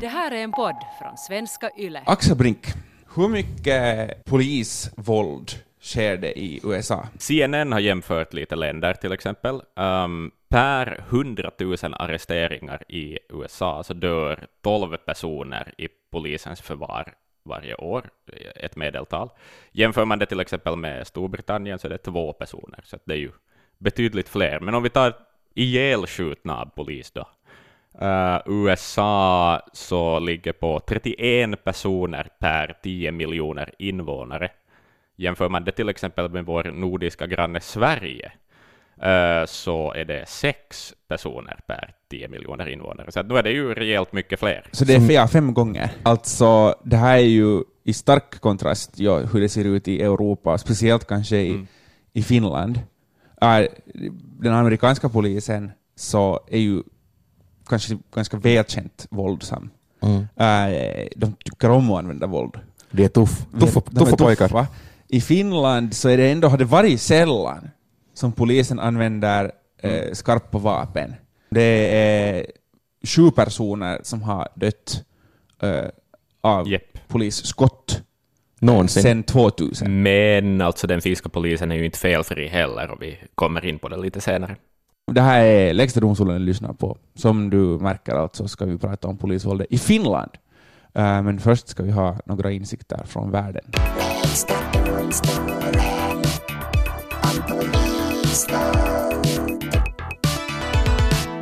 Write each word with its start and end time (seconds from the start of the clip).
Det 0.00 0.08
här 0.08 0.30
är 0.30 0.36
en 0.36 0.52
podd 0.52 0.76
från 0.98 1.16
svenska 1.16 1.70
YLE. 1.78 2.02
Axel 2.06 2.36
Brink, 2.36 2.66
hur 3.16 3.28
mycket 3.28 4.24
polisvåld 4.24 5.50
sker 5.80 6.16
det 6.16 6.38
i 6.38 6.60
USA? 6.64 7.08
CNN 7.18 7.72
har 7.72 7.80
jämfört 7.80 8.32
lite 8.32 8.56
länder 8.56 8.94
till 8.94 9.12
exempel. 9.12 9.62
Um, 9.76 10.30
per 10.48 11.04
100 11.08 11.50
000 11.60 11.76
arresteringar 11.82 12.82
i 12.88 13.18
USA 13.28 13.82
så 13.82 13.94
dör 13.94 14.46
12 14.62 14.96
personer 14.96 15.74
i 15.78 15.88
polisens 16.10 16.60
förvar 16.60 17.14
varje 17.42 17.74
år, 17.74 18.10
ett 18.56 18.76
medeltal. 18.76 19.30
Jämför 19.72 20.04
man 20.04 20.18
det 20.18 20.26
till 20.26 20.40
exempel 20.40 20.76
med 20.76 21.06
Storbritannien 21.06 21.78
så 21.78 21.86
är 21.86 21.90
det 21.90 21.98
två 21.98 22.32
personer, 22.32 22.80
så 22.84 22.98
det 23.04 23.14
är 23.14 23.18
ju 23.18 23.30
betydligt 23.78 24.28
fler. 24.28 24.60
Men 24.60 24.74
om 24.74 24.82
vi 24.82 24.90
tar 24.90 25.14
ihjälskjutna 25.54 26.60
av 26.60 26.66
polis 26.66 27.10
då. 27.10 27.28
Uh, 27.94 28.40
USA 28.46 29.60
så 29.72 30.18
ligger 30.18 30.52
på 30.52 30.80
31 30.86 31.64
personer 31.64 32.28
per 32.38 32.76
10 32.82 33.12
miljoner 33.12 33.72
invånare. 33.78 34.48
Jämför 35.16 35.48
man 35.48 35.64
det 35.64 35.72
till 35.72 35.88
exempel 35.88 36.28
med 36.28 36.44
vår 36.44 36.64
nordiska 36.64 37.26
granne 37.26 37.60
Sverige, 37.60 38.32
uh, 39.02 39.46
så 39.46 39.92
är 39.92 40.04
det 40.04 40.28
sex 40.28 40.94
personer 41.08 41.60
per 41.66 41.94
10 42.10 42.28
miljoner 42.28 42.68
invånare. 42.68 43.12
Så 43.12 43.22
nu 43.22 43.36
är 43.36 43.42
det 43.42 43.50
ju 43.50 43.74
rejält 43.74 44.12
mycket 44.12 44.40
fler. 44.40 44.66
Så 44.72 44.84
det 44.84 44.94
är 44.94 45.00
fem, 45.00 45.28
fem 45.28 45.54
gånger. 45.54 45.90
Alltså, 46.02 46.74
det 46.84 46.96
här 46.96 47.16
är 47.16 47.22
ju 47.22 47.62
i 47.84 47.92
stark 47.92 48.40
kontrast 48.40 49.00
ja, 49.00 49.18
hur 49.18 49.40
det 49.40 49.48
ser 49.48 49.64
ut 49.64 49.88
i 49.88 50.02
Europa, 50.02 50.58
speciellt 50.58 51.06
kanske 51.06 51.36
i, 51.36 51.50
mm. 51.50 51.66
i 52.12 52.22
Finland. 52.22 52.76
Uh, 53.42 53.66
den 54.40 54.52
amerikanska 54.52 55.08
polisen 55.08 55.72
så 55.96 56.40
är 56.50 56.58
ju 56.58 56.82
kanske 57.70 57.98
ganska 58.14 58.36
välkänt 58.36 59.06
våldsam. 59.10 59.70
Mm. 60.02 60.16
Uh, 60.18 61.08
de 61.16 61.34
tycker 61.44 61.70
om 61.70 61.90
att 61.90 61.98
använda 61.98 62.26
våld. 62.26 62.54
De 62.90 63.04
är 63.04 63.08
tuff. 63.08 63.46
tuffa, 63.60 63.82
de, 63.90 64.04
tuffa 64.04 64.16
pojkar. 64.16 64.48
Tuffa. 64.48 64.66
I 65.08 65.20
Finland 65.20 65.94
så 65.94 66.08
är 66.08 66.16
det 66.16 66.30
ändå, 66.30 66.48
har 66.48 66.58
det 66.58 66.64
varit 66.64 67.00
sällan 67.00 67.70
som 68.14 68.32
polisen 68.32 68.78
använder 68.80 69.52
mm. 69.82 70.08
eh, 70.08 70.12
skarpa 70.12 70.58
vapen. 70.58 71.14
Det 71.50 71.96
är 71.96 72.46
sju 73.06 73.30
personer 73.30 74.00
som 74.02 74.22
har 74.22 74.48
dött 74.54 75.04
eh, 75.62 75.84
av 76.40 76.68
yep. 76.68 77.08
polisskott 77.08 78.02
Någonsin. 78.60 79.02
sen 79.02 79.22
2000. 79.22 80.02
Men 80.02 80.60
alltså 80.60 80.86
den 80.86 81.00
finska 81.00 81.28
polisen 81.28 81.72
är 81.72 81.76
ju 81.76 81.84
inte 81.84 81.98
felfri 81.98 82.48
heller 82.48 82.90
och 82.90 83.02
vi 83.02 83.18
kommer 83.34 83.64
in 83.64 83.78
på 83.78 83.88
det 83.88 83.96
lite 83.96 84.20
senare. 84.20 84.56
Det 85.14 85.20
här 85.20 85.44
är 85.44 85.74
Lägsta 85.74 86.00
domstolen 86.00 86.44
lyssnar 86.44 86.72
på. 86.72 86.96
Som 87.14 87.50
du 87.50 87.58
märker 87.58 88.14
alltså 88.14 88.48
ska 88.48 88.64
vi 88.64 88.78
prata 88.78 89.08
om 89.08 89.18
polisvåldet 89.18 89.66
i 89.70 89.78
Finland. 89.78 90.30
Uh, 90.98 91.22
men 91.22 91.38
först 91.38 91.68
ska 91.68 91.82
vi 91.82 91.90
ha 91.90 92.16
några 92.26 92.50
insikter 92.50 93.02
från 93.06 93.30
världen. 93.30 93.64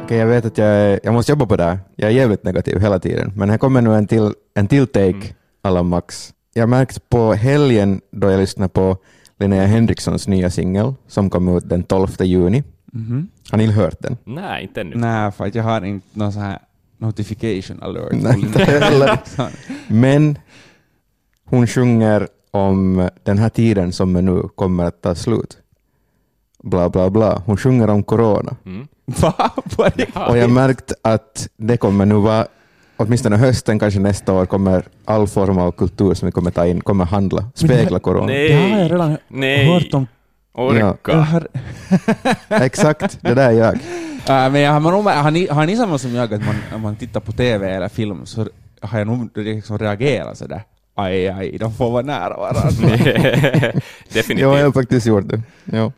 Okej, 0.05 0.19
jag 0.19 0.27
vet 0.27 0.44
att 0.44 0.58
jag, 0.58 1.00
jag 1.03 1.14
måste 1.14 1.32
jobba 1.32 1.47
på 1.47 1.56
det 1.56 1.64
här. 1.64 1.78
Jag 1.97 2.10
är 2.10 2.14
jävligt 2.14 2.44
negativ 2.44 2.80
hela 2.80 2.98
tiden. 2.98 3.32
Men 3.36 3.50
här 3.50 3.58
kommer 3.58 3.82
nu 3.82 3.94
en 3.94 4.06
till, 4.06 4.32
en 4.55 4.69
till 4.69 4.86
take, 4.86 5.08
mm. 5.08 5.27
alla 5.62 5.82
max. 5.82 6.34
Jag 6.55 6.69
märkte 6.69 7.00
på 7.00 7.32
helgen 7.32 8.00
då 8.10 8.30
jag 8.30 8.41
lyssnade 8.41 8.69
på 8.69 8.97
Linnea 9.38 9.66
Henrikssons 9.66 10.28
nya 10.28 10.50
singel 10.50 10.94
som 11.06 11.30
kom 11.30 11.56
ut 11.56 11.69
den 11.69 11.82
12 11.82 12.08
juni. 12.20 12.62
Mm-hmm. 12.92 13.27
Har 13.50 13.58
ni 13.58 13.66
hört 13.66 13.96
den? 14.00 14.16
Nej, 14.24 14.62
inte 14.62 14.80
ännu. 14.80 14.96
Nej, 14.96 15.32
för 15.32 15.50
jag 15.54 15.64
har 15.64 15.84
inte 15.84 16.06
någon 16.12 16.32
sån 16.32 16.42
här 16.42 16.58
notification 16.98 17.82
alert. 17.82 18.12
Nej, 18.22 18.41
inte 18.41 18.64
heller. 18.64 19.18
Men 19.88 20.38
hon 21.44 21.66
sjunger 21.66 22.28
om 22.50 23.08
den 23.22 23.38
här 23.38 23.48
tiden 23.48 23.92
som 23.92 24.12
nu 24.12 24.42
kommer 24.54 24.84
att 24.84 25.02
ta 25.02 25.14
slut. 25.14 25.58
Bla, 26.62 26.88
bla, 26.88 27.10
bla. 27.10 27.42
Hon 27.47 27.56
sjunger 27.56 27.91
om 27.91 28.03
corona. 28.03 28.56
Mm. 28.66 28.88
Och 30.28 30.38
jag 30.38 30.50
märkt 30.50 30.92
att 31.03 31.48
det 31.56 31.76
kommer 31.76 32.06
nu 32.06 32.15
vara, 32.15 32.47
åtminstone 32.97 33.36
hösten, 33.36 33.78
kanske 33.78 34.00
nästa 34.00 34.32
år, 34.32 34.47
kommer 34.47 34.84
all 35.04 35.26
form 35.28 35.59
av 35.59 35.72
kultur 35.72 36.15
som 36.15 36.26
vi 36.26 36.32
kommer 36.32 36.50
ta 36.50 36.66
in, 36.66 36.80
kommer 36.80 37.04
handla, 37.04 37.44
spegla 37.54 37.98
corona. 37.98 38.26
Nej. 38.26 38.48
Det 38.48 38.54
har 38.54 38.78
jag 38.78 38.91
redan 38.92 39.16
Nej. 39.28 39.66
hört 39.66 39.94
om 39.94 40.06
Orka. 40.58 41.12
Ja. 41.12 41.19
Har... 41.19 41.48
Exakt, 42.62 43.19
det 43.20 43.34
där 43.34 43.48
är 43.48 43.52
jag. 43.52 43.74
Uh, 43.74 44.52
men 44.52 44.60
jag 44.60 44.72
har, 44.72 44.80
man, 44.80 45.06
har, 45.06 45.30
ni, 45.30 45.46
har 45.46 45.66
ni 45.66 45.76
samma 45.76 45.98
som 45.98 46.14
jag, 46.14 46.34
att 46.34 46.46
man, 46.46 46.56
om 46.74 46.80
man 46.80 46.96
tittar 46.96 47.20
på 47.20 47.32
TV 47.32 47.70
eller 47.70 47.88
film 47.88 48.26
så 48.26 48.48
har 48.80 48.98
jag 48.98 49.06
nog 49.06 49.30
liksom 49.34 49.78
reagerat 49.78 50.38
sådär. 50.38 50.62
Aj, 50.94 51.28
aj, 51.28 51.58
de 51.58 51.74
får 51.74 51.91
vara 51.91 52.02
nära 52.02 52.36
varandra. 52.36 52.70
Definitivt. 54.12 54.41
Ja, 54.41 54.58
jag 54.58 54.64
har 54.64 54.72
faktiskt 54.72 55.06
gjort 55.06 55.28
det. 55.28 55.42
Ja. 55.64 55.92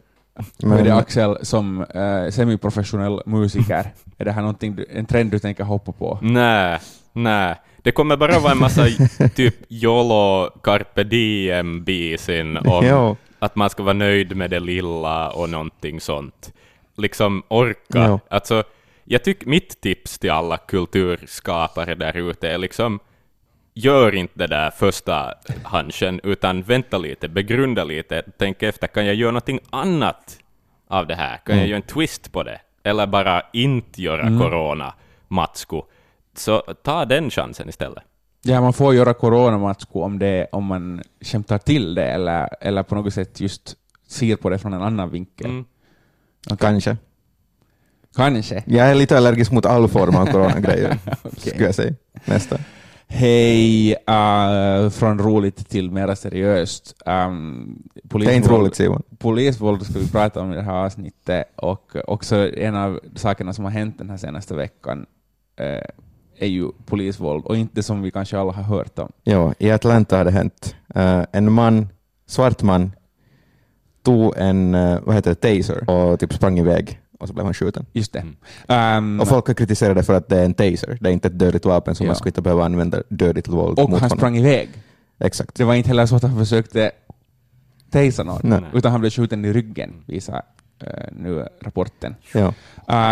Men... 0.63 0.79
Är 0.79 0.85
det 0.85 0.95
Axel, 0.95 1.37
som 1.43 1.81
uh, 1.81 2.31
semiprofessionell 2.31 3.23
musiker, 3.27 3.93
är 4.19 4.25
det 4.25 4.33
här 4.33 4.41
någonting, 4.41 4.79
en 4.91 5.07
trend 5.07 5.31
du 5.31 5.39
tänker 5.39 5.65
hoppa 5.65 5.93
på? 5.93 6.19
Nej, 6.23 6.79
nej. 7.13 7.55
Det 7.83 7.93
kommer 7.93 8.17
bara 8.17 8.39
vara 8.39 8.53
en 8.53 8.59
massa 8.59 8.87
typ 9.35 9.55
YOLO, 9.69 10.51
carpe 10.63 11.05
diem-bisin 11.05 12.57
om 12.57 13.17
att 13.41 13.57
man 13.57 13.71
ska 13.71 13.83
vara 13.83 13.93
nöjd 13.93 14.37
med 14.37 14.51
det 14.51 14.61
lilla 14.61 15.31
och 15.31 15.51
någonting 15.51 16.01
sånt. 16.01 16.53
Liksom 16.97 17.43
orka. 17.49 17.99
Ja. 17.99 18.21
Alltså, 18.29 18.65
jag 19.05 19.25
tycker 19.25 19.47
mitt 19.47 19.81
tips 19.81 20.19
till 20.19 20.31
alla 20.31 20.57
kulturskapare 20.57 21.95
där 21.95 22.17
ute 22.17 22.49
är 22.49 22.59
liksom 22.59 23.01
gör 23.75 24.15
inte 24.15 24.39
det 24.39 24.47
där 24.47 24.71
första 24.71 25.35
hanschen, 25.65 26.21
utan 26.23 26.63
vänta 26.63 26.99
lite, 26.99 27.29
begrunda 27.29 27.85
lite, 27.85 28.23
tänk 28.39 28.63
efter, 28.63 28.87
kan 28.87 29.07
jag 29.07 29.15
göra 29.15 29.31
någonting 29.31 29.61
annat 29.71 30.39
av 30.89 31.07
det 31.07 31.15
här? 31.15 31.37
Kan 31.37 31.53
mm. 31.53 31.59
jag 31.59 31.69
göra 31.69 31.77
en 31.77 31.83
twist 31.83 32.33
på 32.33 32.43
det? 32.43 32.61
Eller 32.83 33.07
bara 33.07 33.43
inte 33.53 34.03
göra 34.03 34.23
mm. 34.23 34.39
corona, 34.39 34.95
matsko? 35.29 35.85
Så 36.35 36.61
ta 36.61 37.05
den 37.05 37.31
chansen 37.31 37.69
istället. 37.69 38.03
Ja, 38.43 38.61
man 38.61 38.73
får 38.73 38.95
göra 38.95 39.15
coronamatsko 39.15 40.03
om, 40.03 40.19
det, 40.19 40.47
om 40.53 40.65
man 40.65 41.03
skämtar 41.21 41.59
till 41.59 41.95
det 41.95 42.05
eller, 42.05 42.49
eller 42.61 42.83
på 42.83 42.95
något 42.95 43.15
sätt 43.15 43.41
just 43.41 43.77
ser 44.09 44.37
på 44.37 44.51
det 44.51 44.59
från 44.59 44.73
en 44.73 44.83
annan 44.83 45.11
vinkel. 45.11 45.51
Mm. 45.51 45.65
Okay. 46.47 46.57
Kanske. 46.57 46.97
Kanske. 48.17 48.63
Jag 48.67 48.91
är 48.91 48.95
lite 48.95 49.17
allergisk 49.17 49.53
mot 49.53 49.67
all 49.67 49.89
form 49.89 50.17
av 50.17 50.27
coronagrejer, 50.27 50.99
okay. 51.07 51.31
skulle 51.37 51.65
jag 51.65 51.75
säga. 51.75 51.95
Nästa. 52.25 52.59
Hej, 53.13 53.91
uh, 53.91 54.91
från 54.91 55.19
roligt 55.19 55.69
till 55.69 55.91
mer 55.91 56.15
seriöst. 56.15 56.95
Um, 57.07 57.83
det 57.95 58.27
är 58.27 58.37
inte 58.37 58.49
roligt 58.49 58.75
Simon. 58.75 59.03
Polisvåld 59.19 59.87
ska 59.87 59.99
vi 59.99 60.11
prata 60.11 60.41
om 60.41 60.53
i 60.53 60.57
det 60.57 60.63
här 60.63 60.85
avsnittet 60.85 61.45
och 61.57 61.97
också 62.05 62.55
en 62.55 62.77
av 62.77 63.01
sakerna 63.15 63.53
som 63.53 63.65
har 63.65 63.73
hänt 63.73 63.99
den 63.99 64.11
här 64.11 64.17
senaste 64.17 64.55
veckan 64.55 65.07
uh, 65.61 65.67
är 66.41 66.47
ju 66.47 66.73
polisvåld 66.87 67.45
och 67.45 67.57
inte 67.57 67.83
som 67.83 68.03
vi 68.03 68.11
kanske 68.11 68.39
alla 68.39 68.53
har 68.53 68.63
hört 68.63 68.99
om. 68.99 69.13
Ja, 69.25 69.55
i 69.59 69.71
Atlanta 69.71 70.17
har 70.17 70.25
det 70.25 70.31
hänt. 70.31 70.75
Uh, 70.97 71.25
en 71.33 71.53
man, 71.53 71.89
svart 72.27 72.63
man, 72.63 72.93
tog 74.03 74.35
en 74.37 74.75
uh, 74.75 75.01
vad 75.03 75.15
heter 75.15 75.31
det, 75.31 75.57
taser 75.57 75.91
och 75.91 76.21
typ 76.21 76.33
sprang 76.33 76.59
iväg 76.59 77.01
och 77.19 77.29
så 77.29 77.35
blev 77.35 77.45
han 77.45 77.55
skjuten. 77.55 77.87
Just 77.93 78.13
det. 78.13 78.25
Um, 78.97 79.21
och 79.21 79.29
folk 79.29 79.47
har 79.47 79.55
kritiserat 79.55 79.97
det 79.97 80.03
för 80.03 80.15
att 80.15 80.29
det 80.29 80.39
är 80.39 80.45
en 80.45 80.55
taser, 80.55 80.99
det 81.01 81.09
är 81.09 81.13
inte 81.13 81.29
ett 81.29 81.39
dödligt 81.39 81.65
vapen 81.65 81.95
som 81.95 82.07
ja. 82.07 82.11
man 82.11 82.17
skulle 82.17 82.31
inte 82.31 82.43
behöva 82.43 82.65
använda 82.65 83.03
dödligt 83.09 83.49
våld 83.49 83.79
och 83.79 83.91
mot 83.91 84.01
han 84.01 84.11
sprang 84.11 84.37
iväg. 84.37 84.69
Exakt. 85.19 85.55
Det 85.55 85.65
var 85.65 85.75
inte 85.75 85.89
heller 85.89 86.07
så 86.07 86.17
att 86.17 86.23
han 86.23 86.39
försökte 86.39 86.91
tasea 87.91 88.25
någon, 88.25 88.41
Nej. 88.43 88.61
utan 88.73 88.93
han 88.93 89.01
blev 89.01 89.11
skjuten 89.11 89.45
i 89.45 89.53
ryggen, 89.53 90.05
visar 90.07 90.43
nu 91.13 91.47
rapporten. 91.61 92.15
Ja. 92.35 92.53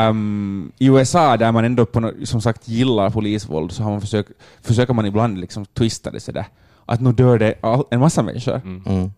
Um, 0.08 0.72
I 0.78 0.86
USA, 0.86 1.36
där 1.36 1.52
man 1.52 1.64
ändå 1.64 1.86
på, 1.86 2.12
som 2.24 2.40
sagt 2.40 2.68
gillar 2.68 3.10
polisvåld, 3.10 3.72
så 3.72 3.82
har 3.82 3.90
man 3.90 4.00
försökt, 4.00 4.30
försöker 4.62 4.94
man 4.94 5.06
ibland 5.06 5.38
liksom 5.38 5.66
twista 5.66 6.10
det 6.10 6.20
sådär, 6.20 6.46
att 6.86 7.00
nu 7.00 7.12
dör 7.12 7.38
det 7.38 7.54
all, 7.60 7.84
en 7.90 8.00
massa 8.00 8.22
människor 8.22 8.54
mm. 8.54 8.82
mm. 8.86 9.10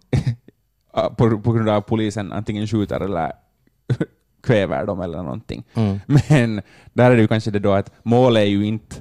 på, 1.16 1.40
på 1.40 1.52
grund 1.52 1.68
av 1.68 1.76
att 1.76 1.86
polisen 1.86 2.32
antingen 2.32 2.66
skjuter 2.66 3.00
eller 3.00 3.32
kväver 4.42 4.86
dem 4.86 5.00
eller 5.00 5.22
någonting. 5.22 5.64
Mm. 5.74 6.00
Men 6.06 6.62
där 6.92 7.10
är 7.10 7.16
det 7.16 7.22
ju 7.22 7.28
kanske 7.28 7.50
det 7.50 7.58
då 7.58 7.72
att 7.72 7.92
målet 8.02 8.40
är 8.40 8.46
ju 8.46 8.66
inte 8.66 8.96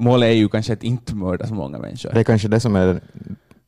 Målet 0.00 0.26
är 0.26 0.32
ju 0.32 0.48
kanske 0.48 0.72
att 0.72 0.82
inte 0.82 1.14
mörda 1.14 1.46
så 1.46 1.54
många 1.54 1.78
människor. 1.78 2.10
Det 2.12 2.20
är 2.20 2.24
kanske 2.24 2.48
det 2.48 2.60
som 2.60 2.76
är 2.76 3.00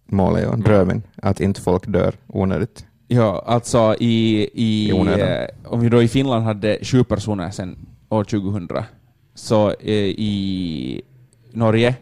målet, 0.07 0.43
ja, 0.43 0.57
drömmen, 0.57 1.03
att 1.17 1.41
inte 1.41 1.61
folk 1.61 1.87
dör 1.87 2.15
onödigt. 2.27 2.87
Ja, 3.13 3.45
alltså 3.47 3.97
i, 4.01 4.49
i, 4.55 4.91
eh, 4.91 5.47
om 5.65 5.81
vi 5.81 5.89
då 5.89 6.03
i 6.03 6.09
Finland 6.09 6.45
hade 6.45 6.79
sju 6.83 7.05
personer 7.05 7.51
sedan 7.51 7.77
år 8.09 8.25
2000, 8.25 8.69
så 9.35 9.71
eh, 9.71 9.95
i 10.05 11.03
Norge, 11.53 11.95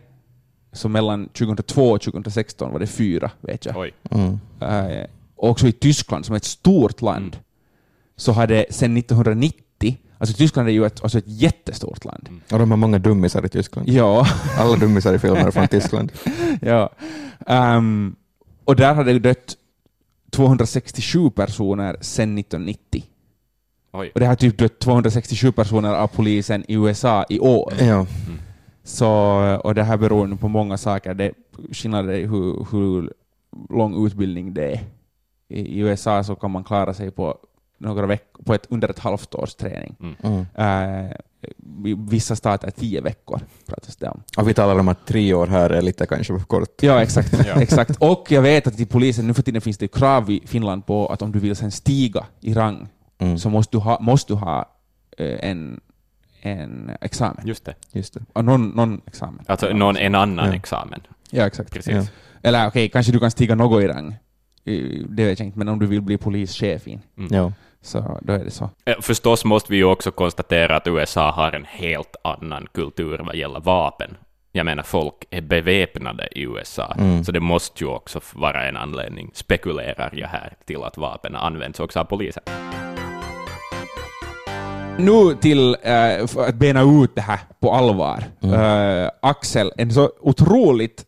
så 0.73 0.89
mellan 0.89 1.29
2002 1.29 1.91
och 1.91 2.01
2016 2.01 2.73
var 2.73 2.79
det 2.79 2.87
fyra, 2.87 3.31
vet 3.41 3.67
jag. 3.67 3.77
Oj. 3.77 3.93
Mm. 4.11 4.39
Eh, 4.61 5.07
också 5.37 5.67
i 5.67 5.73
Tyskland, 5.73 6.27
som 6.27 6.35
är 6.35 6.37
ett 6.37 6.45
stort 6.45 7.03
land, 7.03 7.35
mm. 7.35 7.45
så 8.17 8.33
hade 8.33 8.67
sedan 8.71 8.97
1990 8.97 9.97
Alltså 10.19 10.37
Tyskland 10.37 10.69
är 10.69 10.73
ju 10.73 10.87
ett, 10.87 11.03
alltså 11.03 11.19
ett 11.19 11.25
jättestort 11.27 12.05
land. 12.05 12.29
Och 12.53 12.59
de 12.59 12.71
har 12.71 12.77
många 12.77 12.99
dummisar 12.99 13.47
i 13.47 13.49
Tyskland. 13.49 13.89
Ja. 13.89 14.27
Alla 14.59 14.77
dummisar 14.77 15.15
i 15.15 15.19
filmer 15.19 15.51
från 15.51 15.69
Tyskland. 15.69 16.13
ja. 16.61 16.91
Ehm, 17.47 18.17
och 18.65 18.77
där 18.77 18.95
har 18.95 19.05
det 19.05 19.19
dött 19.19 19.57
267 20.31 21.31
personer 21.31 21.97
sedan 22.01 22.39
1990. 22.39 23.05
Oj. 23.93 24.11
Och 24.15 24.21
det 24.21 24.27
har 24.27 24.35
typ 24.35 24.59
dött 24.59 24.79
267 24.79 25.53
personer 25.53 25.95
av 25.95 26.07
polisen 26.07 26.65
i 26.69 26.75
USA 26.75 27.25
i 27.29 27.41
år. 27.41 27.73
Ja. 27.81 28.07
Så, 28.85 29.09
och 29.65 29.75
det 29.75 29.83
här 29.83 29.97
beror 29.97 30.37
på 30.37 30.49
många 30.49 30.77
saker. 30.77 31.15
Det 31.15 31.33
skillnader 31.73 32.13
i 32.13 32.27
hur, 32.27 32.67
hur 32.71 33.13
lång 33.71 34.07
utbildning 34.07 34.55
det 34.55 34.73
är. 34.73 34.81
I, 35.49 35.61
I 35.61 35.79
USA 35.79 36.25
så 36.25 36.35
kan 36.35 36.51
man 36.51 36.65
klara 36.65 36.95
sig 36.95 37.11
på 37.11 37.39
några 37.79 38.07
veckor, 38.07 38.43
på 38.45 38.55
ett, 38.55 38.67
under 38.69 38.89
ett 38.89 38.99
halvt 38.99 39.35
års 39.35 39.55
träning. 39.55 39.97
Mm. 40.23 40.47
Eh, 40.55 41.11
I 41.11 41.15
vissa 42.09 42.37
stater 42.37 42.71
tio 42.71 43.01
veckor 43.01 43.41
pratas 43.67 43.97
det 43.97 44.09
om. 44.09 44.23
Och 44.37 44.49
vi 44.49 44.55
talar 44.55 44.79
om 44.79 44.89
att 44.89 45.07
tre 45.07 45.35
år 45.35 45.47
här 45.47 45.71
är 45.71 45.83
lite 45.83 46.07
kanske 46.07 46.39
för 46.39 46.47
kort. 46.47 46.83
Ja, 46.83 47.03
exakt. 47.03 47.35
Exakt. 47.57 47.97
Och 48.01 48.27
jag 48.29 48.43
vet 48.43 48.67
att 48.67 48.81
i 48.81 48.87
polisen, 48.87 49.27
nu 49.27 49.35
för 49.35 49.43
tiden 49.43 49.61
finns 49.61 49.79
det 49.79 49.89
krav 49.89 50.31
i 50.31 50.43
Finland 50.47 50.87
på 50.87 51.07
att 51.07 51.23
om 51.23 51.33
du 51.33 51.39
vill 51.39 51.57
sen 51.57 51.71
stiga 51.71 52.27
i 52.41 52.55
rang 52.55 52.89
Mm. 53.23 53.39
så 53.39 53.51
måste 53.51 53.77
du 53.77 53.81
ha, 53.81 54.01
måste 54.01 54.33
du 54.33 54.37
ha 54.37 54.77
eh, 55.19 55.51
en, 55.51 55.81
en 56.43 56.91
examen. 57.01 57.47
Just 57.47 57.65
det. 57.65 57.75
Just 57.93 58.15
det. 58.15 58.21
Och 58.33 58.45
Någon, 58.45 58.69
någon 58.69 59.01
examen. 59.07 59.45
Alltså 59.49 59.69
någon, 59.73 59.97
en 59.97 60.15
annan 60.15 60.47
Ja. 60.49 60.55
examen. 60.55 61.01
Ja, 61.31 61.47
exakt. 61.47 61.73
Precis. 61.73 61.93
Ja. 61.95 62.05
Eller 62.43 62.67
okej, 62.67 62.89
kanske 62.89 63.13
du 63.13 63.19
kan 63.19 63.31
stiga 63.31 63.55
något 63.55 63.83
i 63.83 63.87
rang. 63.89 64.17
Eh, 64.65 64.75
Det 65.09 65.25
vet 65.25 65.39
jag 65.39 65.47
inte, 65.47 65.59
men 65.59 65.69
om 65.69 65.79
du 65.79 65.87
vill 65.87 66.01
bli 66.03 66.19
polischef 66.19 66.89
in, 66.89 67.01
Ja. 67.31 67.53
Så 67.83 68.19
då 68.23 68.33
är 68.33 68.39
det 68.45 68.51
så. 68.51 68.71
Eh, 68.85 68.97
Förstås 69.01 69.45
måste 69.45 69.73
vi 69.73 69.77
ju 69.79 69.85
också 69.85 70.11
konstatera 70.11 70.77
att 70.77 70.87
USA 70.87 71.31
har 71.31 71.53
en 71.53 71.65
helt 71.65 72.17
annan 72.25 72.67
kultur 72.75 73.19
vad 73.27 73.35
gäller 73.37 73.61
vapen. 73.61 74.17
Jag 74.53 74.67
menar, 74.67 74.83
folk 74.83 75.15
är 75.31 75.41
beväpnade 75.41 76.29
i 76.33 76.43
USA, 76.43 76.95
Mm. 76.99 77.25
så 77.25 77.33
det 77.33 77.41
måste 77.41 77.85
ju 77.85 77.91
också 77.91 78.21
vara 78.35 78.69
en 78.69 78.77
anledning, 78.77 79.31
spekulerar 79.35 80.11
jag 80.15 80.29
här, 80.29 80.53
till 80.67 80.83
att 80.83 80.97
vapen 80.97 81.37
används 81.37 81.81
också 81.81 82.01
av 82.01 82.05
polisen. 82.05 82.43
Nu 84.99 85.35
till 85.41 85.75
eh, 85.83 86.27
för 86.27 86.49
att 86.49 86.55
bena 86.55 86.83
ut 87.03 87.15
det 87.15 87.21
här 87.21 87.39
på 87.61 87.73
allvar. 87.73 88.25
Eh, 88.43 89.11
Axel, 89.23 89.73
en 89.77 89.93
så 89.93 90.11
otroligt 90.21 91.05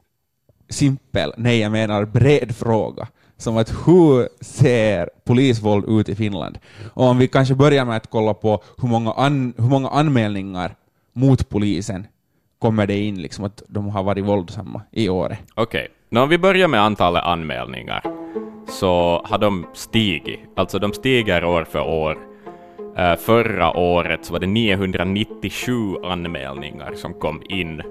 simpel, 0.69 1.33
nej 1.37 1.59
jag 1.61 1.73
menar 1.73 2.05
bred 2.05 2.57
fråga, 2.57 3.09
som 3.43 3.57
att 3.57 3.71
hur 3.87 4.29
ser 4.45 5.11
polisvåld 5.25 5.85
ut 6.01 6.09
i 6.09 6.15
Finland? 6.15 6.59
Och 6.95 7.05
om 7.05 7.19
vi 7.19 7.29
kanske 7.29 7.55
börjar 7.55 7.85
med 7.85 7.97
att 7.97 8.11
kolla 8.11 8.35
på 8.35 8.63
hur 8.83 8.89
många, 8.89 9.13
an, 9.13 9.55
hur 9.57 9.69
många 9.69 9.89
anmälningar 9.89 10.75
mot 11.13 11.49
polisen 11.49 12.07
kommer 12.59 12.87
det 12.87 12.99
in, 12.99 13.23
liksom 13.23 13.45
att 13.45 13.63
de 13.69 13.89
har 13.89 14.03
varit 14.03 14.25
våldsamma 14.25 14.83
i 14.91 15.09
året. 15.09 15.39
Okej, 15.55 15.89
Nå, 16.13 16.23
om 16.23 16.29
vi 16.29 16.39
börjar 16.39 16.69
med 16.69 16.81
antalet 16.81 17.23
anmälningar, 17.23 18.03
så 18.69 19.23
har 19.25 19.39
de 19.39 19.67
stigit. 19.75 20.41
Alltså 20.57 20.79
de 20.79 20.93
stiger 20.93 21.45
år 21.45 21.65
för 21.65 21.81
år. 21.81 22.19
Uh, 22.99 23.17
förra 23.17 23.77
året 23.77 24.25
så 24.25 24.33
var 24.33 24.41
det 24.41 24.47
997 24.47 25.73
anmälningar 26.05 26.95
som 26.95 27.15
kom 27.15 27.43
in 27.49 27.83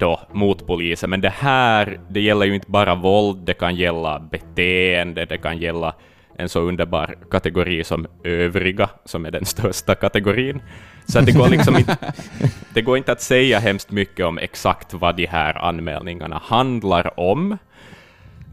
då 0.00 0.20
mot 0.32 0.66
polisen. 0.66 1.10
Men 1.10 1.20
det 1.20 1.32
här, 1.36 2.00
det 2.10 2.20
gäller 2.20 2.46
ju 2.46 2.54
inte 2.54 2.70
bara 2.70 2.94
våld, 2.94 3.38
det 3.46 3.54
kan 3.54 3.76
gälla 3.76 4.18
beteende, 4.18 5.24
det 5.24 5.38
kan 5.38 5.58
gälla 5.58 5.94
en 6.38 6.48
så 6.48 6.60
underbar 6.60 7.14
kategori 7.30 7.84
som 7.84 8.06
övriga, 8.24 8.90
som 9.04 9.26
är 9.26 9.30
den 9.30 9.44
största 9.44 9.94
kategorin. 9.94 10.62
Så 11.06 11.20
det 11.20 11.32
går 11.32 11.48
liksom 11.48 11.76
inte, 11.76 11.96
det 12.74 12.82
går 12.82 12.96
inte 12.96 13.12
att 13.12 13.22
säga 13.22 13.58
hemskt 13.58 13.90
mycket 13.90 14.26
om 14.26 14.38
exakt 14.38 14.94
vad 14.94 15.16
de 15.16 15.26
här 15.26 15.64
anmälningarna 15.64 16.42
handlar 16.44 17.20
om. 17.20 17.58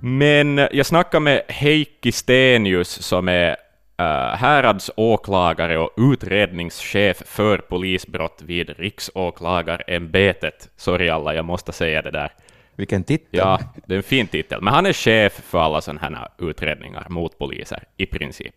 Men 0.01 0.57
jag 0.71 0.86
snackade 0.86 1.24
med 1.24 1.42
Heikki 1.48 2.12
Stenius 2.12 2.89
som 2.89 3.27
är 3.30 3.56
uh, 3.99 4.35
häradsåklagare 4.35 5.77
och 5.77 5.93
utredningschef 5.97 7.17
för 7.25 7.57
polisbrott 7.57 8.41
vid 8.45 8.69
Riksåklagarämbetet. 8.79 10.69
Sorry 10.75 11.09
alla, 11.09 11.35
jag 11.35 11.45
måste 11.45 11.71
säga 11.71 12.01
det 12.01 12.11
där. 12.11 12.31
Vilken 12.75 13.03
titel. 13.03 13.27
Ja, 13.31 13.59
det 13.85 13.93
är 13.93 13.97
en 13.97 14.03
fin 14.03 14.27
titel. 14.27 14.61
Men 14.61 14.73
han 14.73 14.85
är 14.85 14.93
chef 14.93 15.33
för 15.33 15.59
alla 15.59 15.81
sådana 15.81 16.17
här 16.17 16.27
utredningar 16.49 17.05
mot 17.09 17.37
poliser, 17.37 17.83
i 17.97 18.05
princip. 18.05 18.55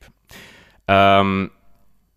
Ehm, 0.87 1.51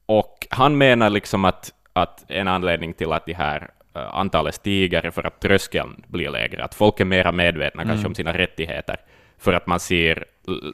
och 0.06 0.48
han 0.50 0.78
menar 0.78 1.10
liksom 1.10 1.46
att, 1.46 1.74
att 1.94 2.26
en 2.32 2.48
anledning 2.48 2.94
till 2.94 3.12
att 3.12 3.26
de 3.26 3.34
här 3.34 3.70
eh, 3.96 4.16
antalet 4.16 4.56
stiger 4.56 5.06
är 5.06 5.12
för 5.12 5.28
att 5.28 5.40
tröskeln 5.40 6.04
blir 6.08 6.30
lägre, 6.30 6.64
att 6.64 6.76
folk 6.76 7.00
är 7.00 7.06
mera 7.06 7.32
medvetna 7.32 7.86
kanske 7.86 8.08
om 8.08 8.16
sina 8.16 8.38
rättigheter, 8.38 8.98
för 9.38 9.54
att 9.54 9.68
man 9.68 9.80
ser 9.80 10.26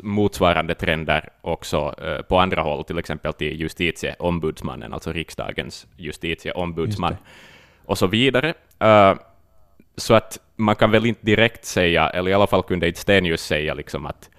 motsvarande 0.02 0.76
trender 0.76 1.30
också 1.42 1.96
eh, 2.04 2.22
på 2.22 2.40
andra 2.40 2.62
håll, 2.62 2.84
till 2.84 2.98
exempel 2.98 3.34
till 3.34 3.62
justitieombudsmannen, 3.62 4.94
alltså 4.94 5.12
riksdagens 5.12 5.88
justitieombudsman, 5.98 7.16
och 7.86 7.98
så 7.98 8.08
vidare. 8.08 8.54
Eh, 8.80 9.14
så 9.96 10.14
att 10.14 10.40
man 10.56 10.76
kan 10.76 10.92
väl 10.92 11.06
inte 11.06 11.26
direkt 11.26 11.66
säga, 11.66 12.10
eller 12.10 12.32
i 12.32 12.34
alla 12.34 12.48
fall 12.48 12.64
kunde 12.64 12.88
inte 12.88 13.00
Stenius 13.00 13.42
säga 13.42 13.74
liksom 13.74 14.06
att, 14.06 14.30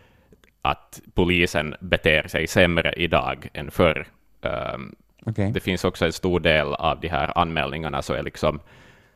att 0.62 1.00
polisen 1.14 1.74
beter 1.80 2.28
sig 2.28 2.46
sämre 2.46 2.92
idag 2.96 3.48
än 3.52 3.70
förr. 3.70 4.06
Um, 4.42 4.94
Okej. 5.26 5.50
det 5.52 5.60
finns 5.60 5.84
också 5.84 6.04
en 6.04 6.12
stor 6.12 6.40
del 6.40 6.74
av 6.74 7.00
de 7.00 7.08
här 7.08 7.38
anmälningarna 7.38 8.02
så 8.02 8.14
är 8.14 8.22
liksom 8.22 8.60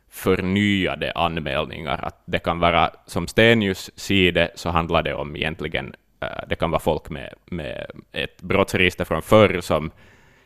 förnyade 0.09 1.11
anmälningar. 1.11 1.99
Att 2.03 2.21
det 2.25 2.39
kan 2.39 2.59
vara, 2.59 2.89
som 3.05 3.27
Stenius 3.27 3.91
ser 3.95 4.31
det, 4.31 4.51
så 4.55 4.69
handlar 4.69 5.03
det 5.03 5.13
om 5.13 5.35
egentligen, 5.35 5.95
det 6.47 6.55
kan 6.55 6.71
vara 6.71 6.79
folk 6.79 7.09
med, 7.09 7.33
med 7.45 7.91
ett 8.11 8.41
brottsregister 8.41 9.05
från 9.05 9.21
förr 9.21 9.61
som 9.61 9.91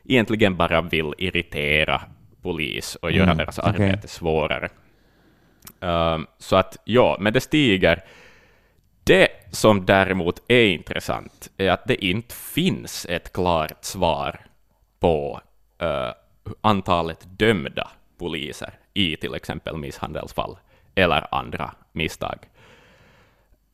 egentligen 0.05 0.57
bara 0.57 0.81
vill 0.81 1.13
irritera 1.17 2.01
polis 2.41 2.95
och 2.95 3.11
göra 3.11 3.33
deras 3.33 3.59
okej. 3.59 3.69
arbete 3.69 4.07
svårare. 4.07 4.69
Um, 5.79 6.27
så 6.37 6.55
att 6.55 6.77
ja, 6.83 7.17
men 7.19 7.33
det 7.33 7.41
stiger. 7.41 8.03
Det 9.03 9.27
som 9.51 9.85
däremot 9.85 10.41
är 10.47 10.65
intressant 10.65 11.49
är 11.57 11.69
att 11.69 11.87
det 11.87 12.05
inte 12.05 12.35
finns 12.35 13.05
ett 13.09 13.33
klart 13.33 13.85
svar 13.85 14.39
på 14.99 15.41
eh, 15.79 16.09
antalet 16.61 17.27
dömda 17.29 17.91
poliser 18.17 18.73
i 18.93 19.15
till 19.15 19.35
exempel 19.35 19.77
misshandelsfall 19.77 20.57
eller 20.95 21.35
andra 21.35 21.71
misstag. 21.91 22.37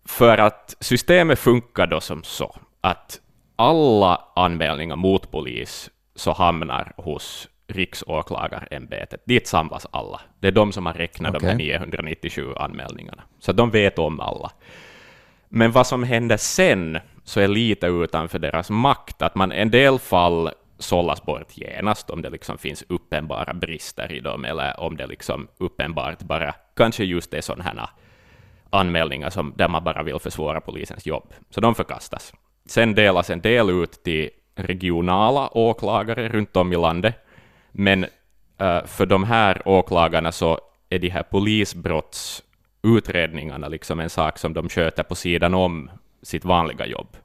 För 0.08 0.38
att 0.38 0.76
systemet 0.80 1.40
funkar 1.40 1.88
då 1.88 2.02
som 2.02 2.24
så 2.24 2.56
att 2.82 3.20
alla 3.56 4.22
anmälningar 4.36 4.96
mot 4.96 5.32
polis 5.32 5.90
så 6.16 6.32
hamnar 6.32 6.94
hos 6.98 7.48
Riksåklagarämbetet. 7.68 9.22
Dit 9.26 9.48
samlas 9.48 9.88
alla. 9.92 10.22
Det 10.40 10.48
är 10.48 10.52
de 10.52 10.72
som 10.72 10.86
har 10.86 10.94
räknat 10.94 11.34
de 11.34 11.46
här 11.46 11.56
Okej. 11.56 11.80
997 11.80 12.54
anmälningarna. 12.56 13.24
Så 13.40 13.52
de 13.52 13.72
vet 13.72 14.00
om 14.00 14.20
alla. 14.20 14.52
Men 15.50 15.72
vad 15.72 15.88
som 15.88 16.04
händer 16.04 16.38
sen 16.38 17.00
så 17.24 17.40
är 17.40 17.48
lite 17.48 17.88
utanför 17.88 18.40
deras 18.40 18.70
makt. 18.70 19.22
Att 19.22 19.36
man 19.36 19.52
en 19.52 19.72
del 19.72 20.00
fall 20.00 20.52
sållas 20.80 21.26
bort 21.26 21.58
genast 21.58 22.10
om 22.10 22.22
det 22.22 22.30
liksom 22.30 22.58
finns 22.58 22.84
uppenbara 22.90 23.54
brister 23.54 24.12
i 24.12 24.20
dem, 24.20 24.46
eller 24.46 24.80
om 24.80 24.98
det 24.98 25.08
liksom 25.08 25.48
uppenbart 25.58 26.20
bara 26.20 26.56
kanske 26.76 27.04
just 27.04 27.34
är 27.34 27.42
sådana 27.42 27.64
här 27.64 27.90
anmälningar 28.69 29.29
som, 29.29 29.53
där 29.55 29.67
man 29.67 29.83
bara 29.83 30.03
vill 30.03 30.19
försvåra 30.19 30.62
polisens 30.62 31.05
jobb. 31.05 31.33
Så 31.50 31.62
de 31.62 31.75
förkastas. 31.75 32.33
Sen 32.65 32.95
delas 32.95 33.29
en 33.29 33.41
del 33.41 33.69
ut 33.69 34.03
till 34.03 34.29
regionala 34.55 35.57
åklagare 35.57 36.29
runt 36.29 36.55
om 36.55 36.74
i 36.74 36.75
landet, 36.75 37.15
men 37.71 38.03
uh, 38.03 38.09
för 38.86 39.05
de 39.05 39.24
här 39.24 39.62
åklagarna 39.65 40.31
så 40.31 40.59
är 40.89 41.00
de 41.00 41.09
här 41.09 41.24
polisbrottsutredningarna 41.24 43.67
liksom 43.67 44.00
en 44.00 44.09
sak 44.09 44.38
som 44.38 44.53
de 44.53 44.69
sköter 44.69 45.03
på 45.03 45.15
sidan 45.15 45.53
om 45.53 45.89
sitt 46.21 46.45
vanliga 46.45 46.86
jobb. 46.86 47.17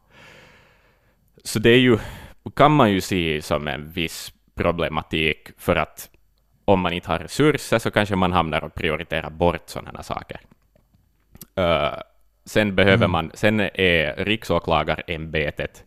Så 1.45 1.59
det 1.59 1.71
är 1.71 1.79
ju, 1.79 1.99
kan 2.57 2.73
man 2.73 2.93
ju 2.93 3.01
se 3.01 3.43
som 3.43 3.69
en 3.69 3.91
viss 3.91 4.33
problematik, 4.55 5.49
för 5.59 5.77
att 5.77 6.11
om 6.65 6.81
man 6.81 6.93
inte 6.93 7.09
har 7.09 7.19
resurser 7.19 7.79
så 7.79 7.91
kanske 7.91 8.17
man 8.17 8.33
hamnar 8.33 8.65
och 8.65 8.75
prioriterar 8.75 9.31
bort 9.31 9.63
sådana 9.67 10.03
saker. 10.03 10.41
Sen 12.45 12.75
behöver 12.75 13.09
man, 13.09 13.31
sen 13.35 13.61
är 13.61 14.25
riksåklagarämbetet 14.25 15.85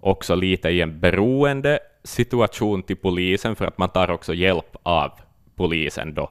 också 0.00 0.34
lite 0.34 0.68
i 0.68 0.80
en 0.80 1.00
beroende 1.00 1.78
situation 2.04 2.82
till 2.82 2.96
polisen, 2.96 3.56
för 3.56 3.66
att 3.66 3.78
man 3.78 3.88
tar 3.88 4.10
också 4.10 4.34
hjälp 4.34 4.76
av 4.82 5.10
polisen 5.54 6.14
då, 6.14 6.30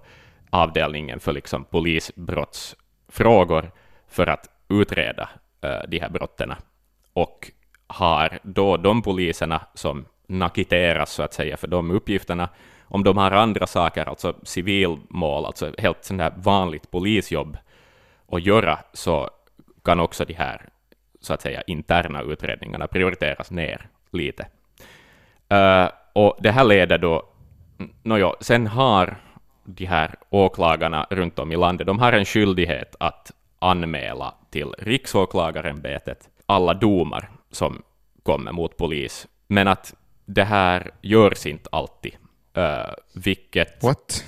avdelningen 0.49 1.19
för 1.19 1.33
liksom 1.33 1.65
polisbrottsfrågor, 1.65 3.71
för 4.07 4.27
att 4.27 4.49
utreda 4.69 5.29
de 5.87 5.99
här 5.99 6.09
brotten. 6.09 6.53
Och 7.13 7.51
har 7.87 8.39
då 8.43 8.77
de 8.77 9.01
poliserna 9.01 9.61
som 9.73 10.05
nakiteras 10.27 11.11
så 11.11 11.23
att 11.23 11.33
säga 11.33 11.57
för 11.57 11.67
de 11.67 11.91
uppgifterna. 11.91 12.49
Om 12.83 13.03
de 13.03 13.17
har 13.17 13.31
andra 13.31 13.67
saker, 13.67 14.09
alltså 14.09 14.35
civilmål, 14.43 15.45
alltså 15.45 15.71
helt 15.77 16.03
sånt 16.03 16.21
här 16.21 16.33
vanligt 16.37 16.91
polisjobb 16.91 17.57
att 18.31 18.45
göra, 18.45 18.79
så 18.93 19.29
kan 19.83 19.99
också 19.99 20.25
de 20.25 20.33
här 20.33 20.69
så 21.19 21.33
att 21.33 21.41
säga 21.41 21.61
interna 21.67 22.21
utredningarna 22.21 22.87
prioriteras 22.87 23.51
ner 23.51 23.89
lite. 24.11 24.47
Uh, 25.53 25.89
och 26.13 26.37
det 26.39 26.51
här 26.51 26.63
leder 26.63 26.97
då, 26.97 27.23
nåjo, 28.03 28.35
sen 28.41 28.67
har 28.67 29.15
de 29.65 29.85
här 29.85 30.15
åklagarna 30.29 31.07
runt 31.09 31.39
om 31.39 31.51
i 31.51 31.55
landet, 31.55 31.87
de 31.87 31.99
har 31.99 32.13
en 32.13 32.25
skyldighet 32.25 32.95
att 32.99 33.31
anmäla 33.59 34.33
till 34.49 34.73
riksåklagarämbetet 34.77 36.29
alla 36.45 36.73
domar 36.73 37.29
som 37.51 37.83
kommer 38.23 38.51
mot 38.51 38.77
polis, 38.77 39.27
men 39.47 39.67
att 39.67 39.93
det 40.25 40.43
här 40.43 40.91
görs 41.01 41.45
inte 41.45 41.69
alltid, 41.71 42.15
uh, 42.57 42.93
vilket 43.13 43.83
What? 43.83 44.25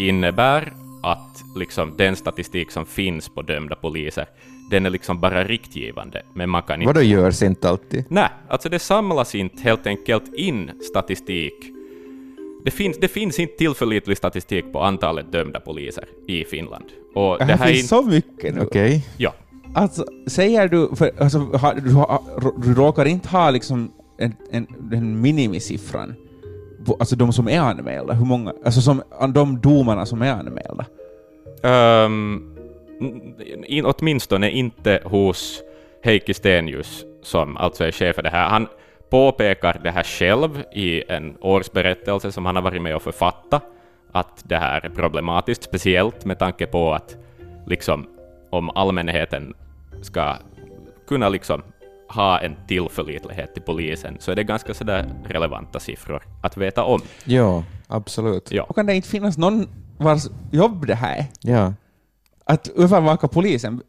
innebär 0.00 0.72
att 1.06 1.44
liksom 1.56 1.94
den 1.96 2.16
statistik 2.16 2.70
som 2.70 2.86
finns 2.86 3.28
på 3.28 3.42
dömda 3.42 3.74
poliser, 3.74 4.26
den 4.70 4.86
är 4.86 4.90
liksom 4.90 5.20
bara 5.20 5.44
riktgivande, 5.44 6.22
men 6.34 6.50
man 6.50 6.62
kan 6.62 6.82
inte... 6.82 6.86
Vadå 6.86 7.02
görs 7.02 7.42
inte 7.42 7.68
alltid? 7.68 8.04
Nej, 8.08 8.28
alltså 8.48 8.68
det 8.68 8.78
samlas 8.78 9.34
inte 9.34 9.62
helt 9.62 9.86
enkelt 9.86 10.34
in 10.34 10.70
statistik. 10.90 11.54
Det 12.64 12.70
finns, 12.70 12.98
det 13.00 13.08
finns 13.08 13.38
inte 13.38 13.56
tillförlitlig 13.56 14.16
statistik 14.16 14.72
på 14.72 14.80
antalet 14.82 15.32
dömda 15.32 15.60
poliser 15.60 16.04
i 16.28 16.44
Finland. 16.44 16.84
Och 17.14 17.38
Det 17.38 17.44
det 17.44 17.52
här 17.52 17.58
här 17.58 17.66
är 17.66 17.72
finns 17.72 17.78
inte... 17.78 17.88
så 17.88 18.02
mycket 18.02 18.54
nu. 18.54 18.60
Okej. 18.60 19.06
Ja. 19.16 19.34
Alltså, 19.74 20.04
säger 20.26 20.68
du, 20.68 20.96
för, 20.96 21.10
alltså, 21.18 21.38
har, 21.38 21.74
du, 21.74 21.92
har, 21.92 22.20
du 22.62 22.74
råkar 22.74 23.04
inte 23.04 23.28
ha 23.28 23.50
liksom 23.50 23.92
en, 24.18 24.34
en, 24.50 24.66
den 24.78 25.20
minimisiffran, 25.20 26.14
på, 26.86 26.96
alltså 27.00 27.16
de 27.16 27.32
som 27.32 27.48
är 27.48 27.60
anmälda, 27.60 28.14
hur 28.14 28.26
många, 28.26 28.52
alltså 28.64 28.80
som, 28.80 29.02
de 29.34 29.60
domarna 29.60 30.06
som 30.06 30.22
är 30.22 30.32
anmälda? 30.32 30.86
Ehm, 31.62 32.56
um, 33.00 33.34
in, 33.66 33.84
åtminstone 33.86 34.50
inte 34.50 35.00
hos 35.04 35.62
Heikki 36.04 36.34
Stenius, 36.34 37.04
som 37.22 37.56
alltså 37.56 37.84
är 37.84 37.92
chef 37.92 38.16
för 38.16 38.22
det 38.22 38.30
här. 38.30 38.48
Han 38.48 38.68
påpekar 39.10 39.80
det 39.82 39.90
här 39.90 40.02
själv 40.02 40.62
i 40.72 41.02
en 41.08 41.36
årsberättelse 41.40 42.32
som 42.32 42.46
han 42.46 42.56
har 42.56 42.62
varit 42.62 42.82
med 42.82 42.96
och 42.96 43.02
författat, 43.02 43.62
att 44.12 44.42
det 44.44 44.56
här 44.56 44.84
är 44.84 44.88
problematiskt, 44.88 45.62
speciellt 45.62 46.24
med 46.24 46.38
tanke 46.38 46.66
på 46.66 46.94
att 46.94 47.16
liksom, 47.66 48.06
om 48.50 48.70
allmänheten 48.70 49.54
ska 50.02 50.36
kunna 51.08 51.28
liksom 51.28 51.62
ha 52.08 52.38
en 52.38 52.56
tillförlitlighet 52.68 53.54
till 53.54 53.62
polisen, 53.62 54.16
så 54.20 54.30
är 54.30 54.36
det 54.36 54.44
ganska 54.44 54.74
sådär 54.74 55.14
relevanta 55.24 55.80
siffror 55.80 56.22
att 56.42 56.56
veta 56.56 56.84
om. 56.84 57.00
Ja, 57.24 57.64
absolut. 57.86 58.52
Ja. 58.52 58.62
Och 58.62 58.74
kan 58.74 58.86
det 58.86 58.94
inte 58.94 59.08
finnas 59.08 59.38
någon 59.38 59.68
vars 59.98 60.22
jobb 60.52 60.86
det 60.86 60.94
här 60.94 61.18
är? 61.18 61.26
Ja. 61.40 61.74
Att 62.44 62.68
övervaka 62.68 63.28
polisen? 63.28 63.82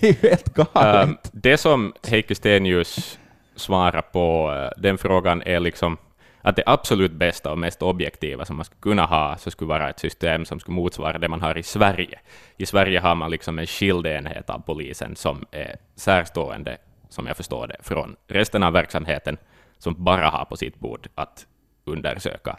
det 0.00 0.02
är 0.02 0.12
ju 0.12 0.28
helt 0.28 0.54
galet. 0.54 1.08
Um, 1.08 1.16
det 1.32 1.56
som 1.56 1.92
Heikki 2.08 2.34
Stenius 2.34 3.18
svarar 3.56 4.02
på 4.02 4.50
uh, 4.50 4.82
den 4.82 4.98
frågan 4.98 5.42
är 5.42 5.60
liksom 5.60 5.96
att 6.42 6.56
det 6.56 6.62
absolut 6.66 7.12
bästa 7.12 7.52
och 7.52 7.58
mest 7.58 7.82
objektiva 7.82 8.44
som 8.44 8.56
man 8.56 8.64
skulle 8.64 8.80
kunna 8.80 9.06
ha 9.06 9.36
så 9.36 9.50
skulle 9.50 9.68
vara 9.68 9.90
ett 9.90 9.98
system 9.98 10.44
som 10.44 10.60
skulle 10.60 10.74
motsvara 10.74 11.18
det 11.18 11.28
man 11.28 11.40
har 11.40 11.58
i 11.58 11.62
Sverige. 11.62 12.20
I 12.56 12.66
Sverige 12.66 13.00
har 13.00 13.14
man 13.14 13.30
liksom 13.30 13.58
en 13.58 13.66
skild 13.66 14.06
enhet 14.06 14.50
av 14.50 14.58
polisen 14.58 15.16
som 15.16 15.44
är 15.50 15.76
särstående, 15.96 16.76
som 17.10 17.26
jag 17.26 17.36
förstår 17.36 17.66
det, 17.66 17.76
från 17.80 18.16
resten 18.28 18.62
av 18.62 18.72
verksamheten 18.72 19.36
som 19.78 20.04
bara 20.04 20.28
har 20.28 20.44
på 20.44 20.56
sitt 20.56 20.78
bord 20.78 21.08
att 21.14 21.46
undersöka 21.84 22.58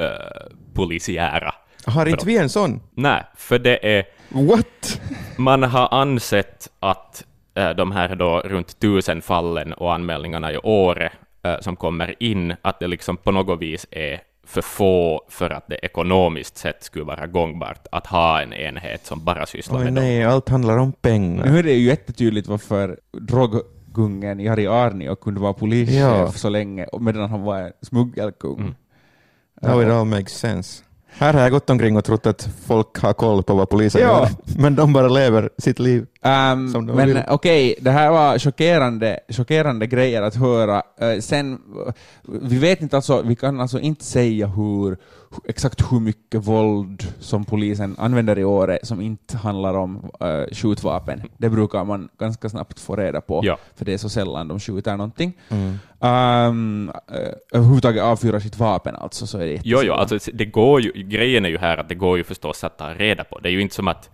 uh, 0.00 0.56
polisiära 0.74 1.54
Har 1.86 2.06
inte 2.06 2.26
vi 2.26 2.38
en 2.38 2.48
sån? 2.48 2.80
Nej, 2.94 3.24
för 3.36 3.58
det 3.58 3.96
är 3.98 4.04
What? 4.28 5.00
man 5.36 5.62
har 5.62 5.94
ansett 5.94 6.68
att 6.80 7.24
eh, 7.54 7.70
de 7.70 7.92
här 7.92 8.16
då 8.16 8.40
runt 8.40 8.80
tusen 8.80 9.22
fallen 9.22 9.72
och 9.72 9.94
anmälningarna 9.94 10.52
i 10.52 10.58
året 10.58 11.12
eh, 11.42 11.60
som 11.60 11.76
kommer 11.76 12.22
in, 12.22 12.54
att 12.62 12.80
det 12.80 12.86
liksom 12.86 13.16
på 13.16 13.30
något 13.30 13.60
vis 13.60 13.86
är 13.90 14.20
för 14.50 14.62
få 14.62 15.22
för 15.28 15.50
att 15.50 15.64
det 15.68 15.74
ekonomiskt 15.84 16.58
sett 16.58 16.82
skulle 16.84 17.04
vara 17.04 17.26
gångbart 17.26 17.86
att 17.92 18.06
ha 18.06 18.42
en 18.42 18.52
enhet 18.52 19.06
som 19.06 19.24
bara 19.24 19.46
sysslar 19.46 19.78
Oj 19.78 19.84
med 19.84 19.92
dem. 19.94 20.04
nej, 20.04 20.24
allt 20.24 20.48
handlar 20.48 20.76
om 20.78 20.92
pengar. 20.92 21.46
Nu 21.46 21.58
är 21.58 21.62
det 21.62 21.72
ju 21.72 21.86
jättetydligt 21.86 22.48
varför 22.48 22.98
droggungen 23.12 24.40
Jari 24.40 24.66
Arnio 24.66 25.14
kunde 25.16 25.40
vara 25.40 25.52
polischef 25.52 25.94
Ja. 25.94 26.32
så 26.32 26.48
länge 26.48 26.86
medan 27.00 27.30
han 27.30 27.42
var 27.42 27.58
en 27.60 27.72
smuggelkung. 27.82 28.58
Mm. 28.60 28.74
Now 29.62 29.82
it 29.82 29.88
all 29.88 30.04
makes 30.06 30.32
sense. 30.38 30.82
Här 31.12 31.34
har 31.34 31.40
jag 31.40 31.50
gått 31.50 31.70
omkring 31.70 31.96
och 31.96 32.04
trott 32.04 32.26
att 32.26 32.48
folk 32.66 32.98
har 32.98 33.12
koll 33.12 33.42
på 33.42 33.54
vad 33.54 33.68
polisen 33.68 34.00
Ja. 34.00 34.08
gör, 34.20 34.28
men 34.60 34.74
de 34.76 34.92
bara 34.92 35.08
lever 35.08 35.50
sitt 35.58 35.78
liv. 35.78 36.06
De 36.22 36.86
men 36.86 37.08
vill. 37.08 37.22
okej, 37.28 37.74
det 37.80 37.90
här 37.90 38.10
var 38.10 38.38
chockerande, 38.38 39.20
chockerande 39.28 39.86
grejer 39.86 40.22
att 40.22 40.34
höra. 40.34 40.82
Eh, 41.00 41.18
sen, 41.20 41.60
vi 42.22 42.58
vet 42.58 42.82
inte 42.82 42.96
alltså, 42.96 43.22
vi 43.22 43.36
kan 43.36 43.60
alltså 43.60 43.80
inte 43.80 44.04
säga 44.04 44.46
hur, 44.46 44.96
exakt 45.48 45.92
hur 45.92 46.00
mycket 46.00 46.44
våld 46.44 47.14
som 47.20 47.44
polisen 47.44 47.96
använder 47.98 48.38
i 48.38 48.44
året 48.44 48.86
som 48.86 49.00
inte 49.00 49.36
handlar 49.36 49.74
om 49.74 50.10
uh, 50.22 50.54
skjutvapen. 50.54 51.22
Det 51.38 51.48
brukar 51.50 51.84
man 51.84 52.08
ganska 52.18 52.48
snabbt 52.48 52.80
få 52.80 52.96
reda 52.96 53.20
på, 53.20 53.40
Ja. 53.44 53.58
för 53.76 53.84
det 53.84 53.92
är 53.92 53.98
så 53.98 54.08
sällan 54.08 54.48
de 54.48 54.60
skjuter 54.60 54.96
någonting. 54.96 55.32
Mm. 55.48 55.78
Um, 56.02 56.92
överhuvudtaget 57.52 58.02
avfyrar 58.02 58.40
sitt 58.40 58.58
vapen 58.58 58.96
alltså, 58.96 59.26
så 59.26 59.38
är 59.38 59.46
det 59.46 59.60
Jo, 59.64 59.80
jo, 59.84 59.92
alltså 59.92 60.30
det 60.34 60.44
går 60.44 60.80
ju, 60.80 60.92
grejen 60.92 61.44
är 61.44 61.48
ju 61.48 61.58
här 61.58 61.76
att 61.76 61.88
det 61.88 61.94
går 61.94 62.18
ju 62.18 62.24
förstås 62.24 62.64
att 62.64 62.78
ta 62.78 62.88
reda 62.94 63.24
på. 63.24 63.38
Det 63.38 63.48
är 63.48 63.52
ju 63.52 63.60
inte 63.60 63.74
som 63.74 63.88
att 63.88 64.10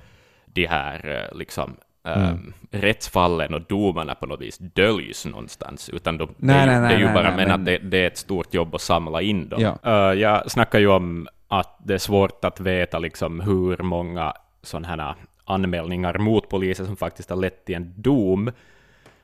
de 0.47 0.67
här 0.67 1.31
liksom 1.35 1.77
Mm. 2.07 2.53
eh, 2.71 2.81
rättsfallen 2.81 3.55
och 3.55 3.63
domarna 3.63 4.15
på 4.15 4.27
något 4.27 4.41
vis 4.41 4.59
döljs 4.59 5.27
någonstans, 5.27 5.89
utan 5.89 6.19
de, 6.19 6.29
Nej, 6.37 6.67
det, 6.67 6.73
nej, 6.73 6.81
nej, 6.81 6.89
det 6.89 6.95
är 7.05 7.09
ju 7.09 7.15
bara 7.15 7.37
men 7.37 7.37
men- 7.37 7.51
att 7.51 7.65
det, 7.65 7.79
det 7.79 7.99
är 7.99 8.07
ett 8.07 8.17
stort 8.19 8.55
jobb 8.55 8.75
att 8.75 8.81
samla 8.81 9.23
in 9.23 9.49
dem. 9.49 9.61
Ja. 9.63 9.79
Eh, 10.11 10.19
jag 10.21 10.51
snackar 10.51 10.79
ju 10.79 10.89
om 10.89 11.29
att 11.49 11.79
det 11.85 11.95
är 11.95 11.99
svårt 11.99 12.45
att 12.45 12.61
veta 12.61 12.99
liksom 12.99 13.41
hur 13.41 13.77
många 13.83 14.33
sådana 14.63 14.89
här 14.89 15.15
anmälningar 15.45 16.19
mot 16.19 16.49
polisen 16.49 16.87
som 16.87 16.97
faktiskt 16.97 17.31
har 17.31 17.37
lett 17.37 17.65
till 17.65 17.75
en 17.75 17.93
dom, 17.97 18.51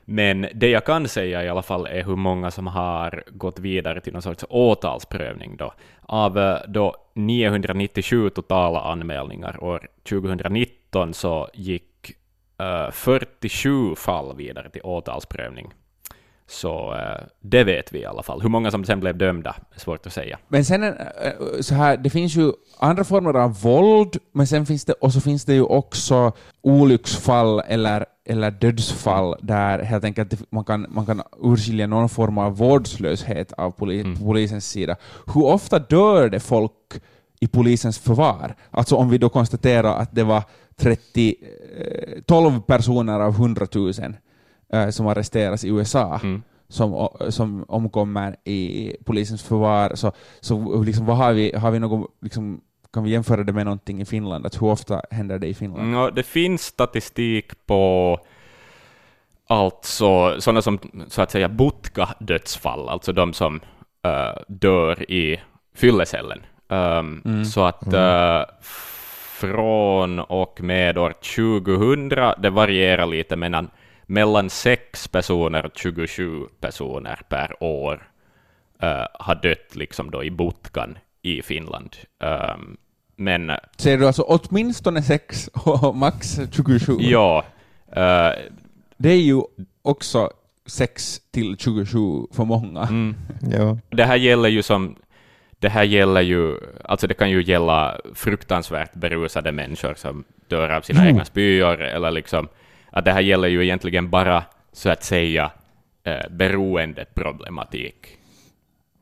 men 0.05 0.47
det 0.53 0.69
jag 0.69 0.85
kan 0.85 1.07
säga 1.07 1.43
i 1.43 1.49
alla 1.49 1.61
fall 1.61 1.85
är 1.87 2.03
hur 2.03 2.15
många 2.15 2.51
som 2.51 2.67
har 2.67 3.23
gått 3.31 3.59
vidare 3.59 4.01
till 4.01 4.13
någon 4.13 4.21
sorts 4.21 4.45
åtalsprövning. 4.49 5.57
Då. 5.57 5.73
Av 6.01 6.39
eh, 6.39 6.57
då 6.67 6.95
997 7.13 8.29
totala 8.29 8.81
anmälningar 8.81 9.63
år 9.63 9.87
2019 10.09 11.13
så 11.13 11.49
gick 11.53 12.11
47 12.91 13.95
fall 13.95 14.35
vidare 14.37 14.69
till 14.69 14.81
åtalsprövning. 14.83 15.73
Så 16.47 16.93
eh, 16.93 17.23
det 17.41 17.63
vet 17.63 17.93
vi 17.93 17.99
i 17.99 18.05
alla 18.05 18.23
fall. 18.23 18.41
Hur 18.41 18.49
många 18.49 18.71
som 18.71 18.85
sen 18.85 18.99
blev 18.99 19.17
dömda 19.17 19.55
är 19.75 19.79
svårt 19.79 20.05
att 20.07 20.13
säga. 20.13 20.39
Men 20.47 20.65
sen 20.65 20.83
eh, 20.83 20.93
så 21.61 21.75
här, 21.75 21.97
det 21.97 22.09
finns 22.09 22.35
ju 22.35 22.51
andra 22.79 23.03
former 23.03 23.33
av 23.33 23.61
våld, 23.61 24.17
men 24.31 24.47
sen 24.47 24.65
finns 24.65 24.85
det, 24.85 24.93
och 24.93 25.13
så 25.13 25.21
finns 25.21 25.45
det 25.45 25.53
ju 25.53 25.63
också 25.63 26.31
olycksfall 26.61 27.59
eller, 27.67 28.05
eller 28.25 28.51
dödsfall 28.51 29.35
där 29.41 29.79
helt 29.79 30.03
enkelt 30.03 30.51
man 30.51 30.63
kan, 30.63 30.85
man 30.89 31.05
kan 31.05 31.21
urskilja 31.43 31.87
någon 31.87 32.09
form 32.09 32.37
av 32.37 32.57
vårdslöshet 32.57 33.53
av 33.53 33.71
poli, 33.71 34.01
Mm. 34.01 34.17
polisens 34.17 34.67
sida. 34.69 34.95
Hur 35.33 35.45
ofta 35.45 35.79
dör 35.79 36.29
det 36.29 36.39
folk 36.39 36.71
i 37.39 37.47
polisens 37.47 37.99
förvar? 37.99 38.55
Alltså 38.71 38.95
om 38.95 39.09
vi 39.09 39.17
då 39.17 39.29
konstaterar 39.29 39.95
att 39.97 40.15
det 40.15 40.23
var 40.23 40.43
30, 40.75 41.35
eh, 41.77 42.21
12 42.25 42.61
personer 42.61 43.19
av 43.19 43.33
100 43.33 43.67
000 43.75 43.91
eh, 44.73 44.89
som 44.89 45.07
arresteras 45.07 45.63
i 45.63 45.69
USA 45.69 46.19
Mm. 46.23 46.43
som, 46.69 47.07
som 47.29 47.65
omkommer 47.67 48.35
i 48.43 48.95
polisens 49.05 49.43
förvar. 49.43 49.91
Så, 49.95 50.11
så 50.39 50.83
liksom, 50.83 51.05
vad 51.05 51.17
har 51.17 51.33
vi, 51.33 51.55
har 51.55 51.71
vi 51.71 51.79
något, 51.79 52.11
liksom, 52.21 52.61
kan 52.93 53.03
vi 53.03 53.09
jämföra 53.11 53.43
det 53.43 53.53
med 53.53 53.65
någonting 53.65 54.01
i 54.01 54.05
Finland? 54.05 54.45
Att 54.45 54.61
hur 54.61 54.67
ofta 54.67 55.01
händer 55.11 55.39
det 55.39 55.47
i 55.47 55.53
Finland? 55.53 55.93
Ja, 55.95 56.11
det 56.11 56.23
finns 56.23 56.61
statistik 56.61 57.65
på 57.65 58.19
alltså 59.47 60.41
sådana 60.41 60.61
som 60.61 60.79
så 61.07 61.21
att 61.21 61.31
säga 61.31 61.47
butka-dödsfall, 61.47 62.89
alltså 62.89 63.13
de 63.13 63.33
som 63.33 63.59
eh, 64.05 64.41
dör 64.47 65.11
i 65.11 65.39
fyllecellen. 65.75 66.39
Um, 66.69 67.21
Mm. 67.25 67.45
Så 67.45 67.63
att 67.65 67.93
eh, 67.93 68.41
från 69.43 70.19
och 70.19 70.61
med 70.61 70.97
år 70.97 71.13
2000, 71.35 72.09
det 72.41 72.49
varierar 72.49 73.05
lite 73.05 73.35
mellan, 73.35 73.69
mellan 74.05 74.49
6 74.49 75.07
personer 75.07 75.65
och 75.65 75.71
27 75.75 76.41
personer 76.59 77.19
per 77.29 77.63
år 77.63 78.09
eh, 78.81 79.05
har 79.13 79.35
dött 79.35 79.75
liksom 79.75 80.11
då 80.11 80.23
i 80.23 80.31
butkan 80.31 80.97
i 81.21 81.41
Finland. 81.41 81.95
Um, 82.19 82.77
men 83.15 83.51
Säger 83.77 83.97
du 83.97 84.07
alltså 84.07 84.21
åtminstone 84.21 85.01
sex 85.01 85.49
och 85.53 85.95
max 85.95 86.39
27? 86.51 86.93
ja, 86.99 87.45
eh, 87.87 88.31
Det 88.97 89.09
är 89.09 89.21
ju 89.21 89.41
också 89.81 90.29
6 90.65 91.21
till 91.31 91.57
27 91.57 91.97
för 92.31 92.45
många. 92.45 92.81
Mm. 92.81 93.15
Ja. 93.51 93.77
Det 93.89 94.03
här 94.03 94.15
gäller 94.15 94.49
ju 94.49 94.63
som 94.63 94.95
det 95.63 95.69
här 95.69 95.83
gäller 95.83 96.21
ju, 96.21 96.57
alltså 96.83 97.07
det 97.07 97.13
kan 97.13 97.29
ju 97.31 97.43
gälla 97.43 97.97
fruktansvärt 98.15 98.93
berusade 98.93 99.51
människor 99.51 99.93
som 99.97 100.23
dör 100.47 100.69
av 100.69 100.81
sina 100.81 101.03
Jo. 101.03 101.07
egna 101.09 101.25
spyor, 101.25 101.81
eller 101.81 102.11
liksom, 102.11 102.47
att 102.91 103.05
det 103.05 103.11
här 103.11 103.21
gäller 103.21 103.47
ju 103.47 103.63
egentligen 103.63 104.09
bara, 104.09 104.43
så 104.73 104.89
att 104.89 105.03
säga, 105.03 105.51
eh, 106.03 106.29
beroendeproblematik. 106.29 108.07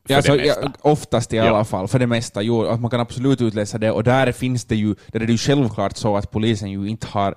Ja, 0.08 0.16
alltså, 0.16 0.36
ja, 0.36 0.56
oftast 0.82 1.34
i 1.34 1.38
Ja. 1.38 1.50
alla 1.50 1.66
fall, 1.66 1.88
för 1.88 2.00
det 2.00 2.08
mesta. 2.08 2.42
Jo, 2.42 2.66
att 2.66 2.82
man 2.82 2.90
kan 2.92 3.00
absolut 3.00 3.42
utläsa 3.42 3.78
det, 3.78 3.92
och 3.92 4.04
där 4.04 4.32
finns 4.32 4.66
det 4.66 4.76
ju, 4.76 4.96
där 5.08 5.20
är 5.20 5.26
det 5.26 5.32
ju 5.32 5.38
självklart 5.38 5.98
så 5.98 6.18
att 6.18 6.32
polisen 6.32 6.72
ju 6.72 6.88
inte 6.88 7.08
har 7.08 7.36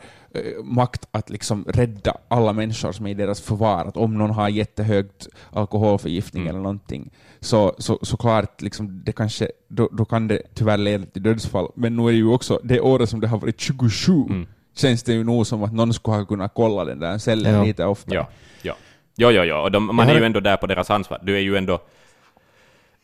makt 0.64 1.08
att 1.10 1.30
liksom 1.30 1.64
rädda 1.68 2.16
alla 2.28 2.52
människor 2.52 2.92
som 2.92 3.06
är 3.06 3.10
i 3.10 3.14
deras 3.14 3.40
förvar. 3.40 3.84
Att 3.84 3.96
om 3.96 4.18
någon 4.18 4.30
har 4.30 4.48
jättehögt 4.48 5.28
alkoholförgiftning 5.52 6.42
Mm. 6.42 6.50
eller 6.50 6.62
någonting, 6.62 7.10
så, 7.40 7.74
så, 7.78 7.98
så 8.02 8.16
klart, 8.16 8.62
liksom, 8.62 9.02
det 9.04 9.12
kanske, 9.12 9.48
då, 9.68 9.88
då 9.92 10.04
kan 10.04 10.28
det 10.28 10.42
tyvärr 10.54 10.76
leda 10.78 11.06
till 11.06 11.22
dödsfall. 11.22 11.68
Men 11.74 11.96
nu 11.96 12.02
är 12.02 12.06
det 12.12 12.12
ju 12.18 12.28
också 12.28 12.60
det 12.64 12.80
året 12.80 13.08
som 13.08 13.20
det 13.20 13.28
har 13.28 13.38
varit 13.38 13.60
27, 13.60 14.12
Mm. 14.12 14.46
känns 14.76 15.02
det 15.02 15.12
ju 15.12 15.24
nog 15.24 15.46
som 15.46 15.62
att 15.62 15.72
någon 15.72 15.94
skulle 15.94 16.16
ha 16.16 16.24
kunnat 16.24 16.52
kolla 16.54 16.84
den 16.84 16.98
där 17.00 17.18
cellen 17.18 17.54
Ja. 17.54 17.64
lite 17.64 17.84
oftare. 17.84 18.14
Ja, 18.16 18.28
ja. 18.62 18.74
Jo, 19.16 19.30
jo, 19.30 19.42
jo. 19.42 19.56
Och 19.56 19.72
de, 19.72 19.96
man 19.96 20.08
är 20.08 20.14
ju 20.18 20.24
ändå 20.24 20.40
där 20.40 20.56
på 20.56 20.66
deras 20.66 20.90
ansvar. 20.90 21.18
Du 21.22 21.36
är 21.36 21.40
ju 21.40 21.56
ändå... 21.56 21.74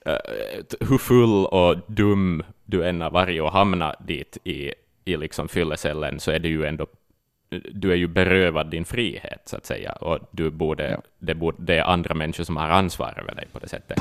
eh, 0.07 0.15
t- 0.71 0.77
hur 0.81 0.99
full 0.99 1.47
och 1.47 1.77
dum 1.87 2.43
du 2.65 2.85
än 2.89 3.01
har 3.01 3.11
varit 3.11 3.43
och 3.43 3.53
hamnat 3.53 3.97
dit 4.07 4.39
i, 4.45 4.73
i 5.05 5.17
liksom 5.17 5.49
fyllecellen, 5.49 6.21
så 6.21 6.31
är 6.31 6.39
det 6.39 6.49
ju 6.49 6.65
ändå... 6.65 6.87
Du 7.73 7.93
är 7.93 7.97
ju 7.97 8.07
berövad 8.07 8.71
din 8.71 8.85
frihet, 8.85 9.43
så 9.45 9.57
att 9.57 9.67
säga. 9.67 9.93
Och 9.93 10.19
du 10.31 10.51
borde, 10.51 10.91
Ja. 10.91 11.03
det, 11.19 11.35
borde, 11.35 11.57
det 11.61 11.79
är 11.79 11.83
andra 11.85 12.15
människor 12.15 12.45
som 12.45 12.57
har 12.57 12.69
ansvar 12.69 13.15
över 13.19 13.35
dig 13.35 13.47
på 13.53 13.59
det 13.59 13.69
sättet. 13.69 13.99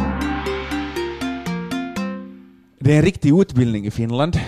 Det 2.80 2.94
är 2.94 2.98
en 2.98 3.02
riktig 3.06 3.40
utbildning 3.42 3.86
i 3.86 3.92
Finland. 3.92 4.40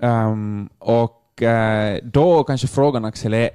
Ehm, 0.00 0.68
och 0.78 1.42
eh, 1.42 1.98
då 2.02 2.44
kanske 2.44 2.66
frågan 2.66 3.04
Axel 3.04 3.34
är, 3.34 3.50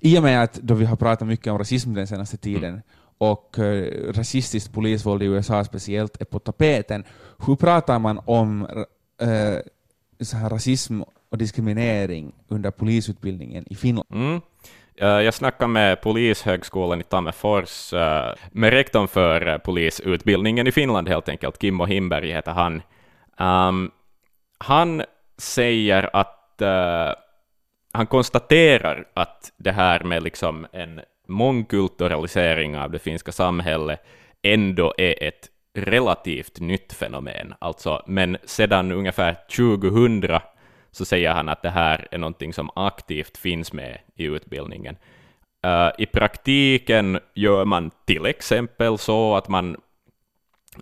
i 0.00 0.18
och 0.18 0.22
med 0.22 0.42
att 0.42 0.54
då 0.54 0.74
vi 0.74 0.84
har 0.84 0.96
pratat 0.96 1.28
mycket 1.28 1.52
om 1.52 1.58
rasism 1.58 1.94
den 1.94 2.06
senaste 2.06 2.36
tiden 2.36 2.82
och 3.18 3.58
eh, 3.58 4.12
rasistiskt 4.12 4.72
polisvåld 4.72 5.22
i 5.22 5.26
USA 5.26 5.64
speciellt 5.64 6.20
är 6.20 6.24
på 6.24 6.38
tapeten, 6.38 7.04
hur 7.46 7.56
pratar 7.56 7.98
man 7.98 8.20
om 8.24 8.66
eh, 9.20 9.58
så 10.20 10.36
här 10.36 10.50
rasism 10.50 11.00
och 11.28 11.38
diskriminering 11.38 12.32
under 12.48 12.70
polisutbildningen 12.70 13.64
i 13.70 13.74
Finland? 13.74 14.06
Mm. 14.12 14.40
Eh, 14.96 15.08
jag 15.08 15.34
snackade 15.34 15.72
med 15.72 16.00
Polishögskolan 16.00 17.00
i 17.00 17.04
Tammerfors, 17.04 17.92
eh, 17.92 18.34
med 18.50 18.70
rektorn 18.70 19.08
för 19.08 19.46
eh, 19.46 19.58
polisutbildningen 19.58 20.66
i 20.66 20.72
Finland 20.72 21.08
helt 21.08 21.28
enkelt, 21.28 21.60
Kimmo 21.60 21.84
Himberg 21.84 22.32
heter 22.32 22.52
han. 22.52 22.82
Um, 23.38 23.90
han 24.58 25.02
säger 25.38 26.10
att 26.12 26.58
uh, 26.62 27.14
han 27.92 28.06
konstaterar 28.06 29.04
att 29.14 29.52
det 29.56 29.72
här 29.72 30.04
med 30.04 30.22
liksom 30.22 30.66
en 30.72 31.00
mångkulturalisering 31.28 32.78
av 32.78 32.90
det 32.90 32.98
finska 32.98 33.32
samhället 33.32 34.00
ändå 34.42 34.94
är 34.98 35.22
ett 35.22 35.48
relativt 35.74 36.60
nytt 36.60 36.92
fenomen. 36.92 37.54
Alltså, 37.58 38.02
men 38.06 38.36
sedan 38.44 38.92
ungefär 38.92 39.36
2000 39.56 40.20
så 40.96 41.04
säger 41.04 41.32
han 41.32 41.48
att 41.48 41.62
det 41.62 41.70
här 41.70 42.08
är 42.10 42.18
någonting 42.18 42.52
som 42.52 42.70
aktivt 42.74 43.36
finns 43.38 43.72
med 43.72 43.98
i 44.14 44.24
utbildningen. 44.24 44.96
Uh, 45.66 45.90
I 45.98 46.06
praktiken 46.06 47.18
gör 47.34 47.64
man 47.64 47.90
till 48.04 48.26
exempel 48.26 48.98
så 48.98 49.36
att 49.36 49.48
man 49.48 49.76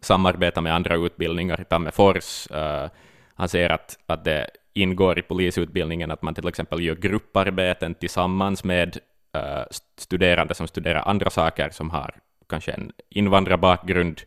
samarbetar 0.00 0.62
med 0.62 0.74
andra 0.74 0.94
utbildningar 0.94 1.60
i 1.60 1.64
Tammerfors. 1.64 2.50
Uh, 2.50 2.88
han 3.34 3.48
säger 3.48 3.70
att, 3.70 3.98
att 4.06 4.24
det 4.24 4.50
ingår 4.72 5.18
i 5.18 5.22
polisutbildningen 5.22 6.10
att 6.10 6.22
man 6.22 6.34
till 6.34 6.48
exempel 6.48 6.82
gör 6.82 6.94
grupparbeten 6.94 7.94
tillsammans 7.94 8.64
med 8.64 8.98
uh, 9.36 9.64
studerande 9.96 10.54
som 10.54 10.66
studerar 10.66 11.02
andra 11.08 11.30
saker, 11.30 11.70
som 11.70 11.90
har 11.90 12.14
kanske 12.48 12.72
en 12.72 12.92
invandrarbakgrund, 13.08 14.20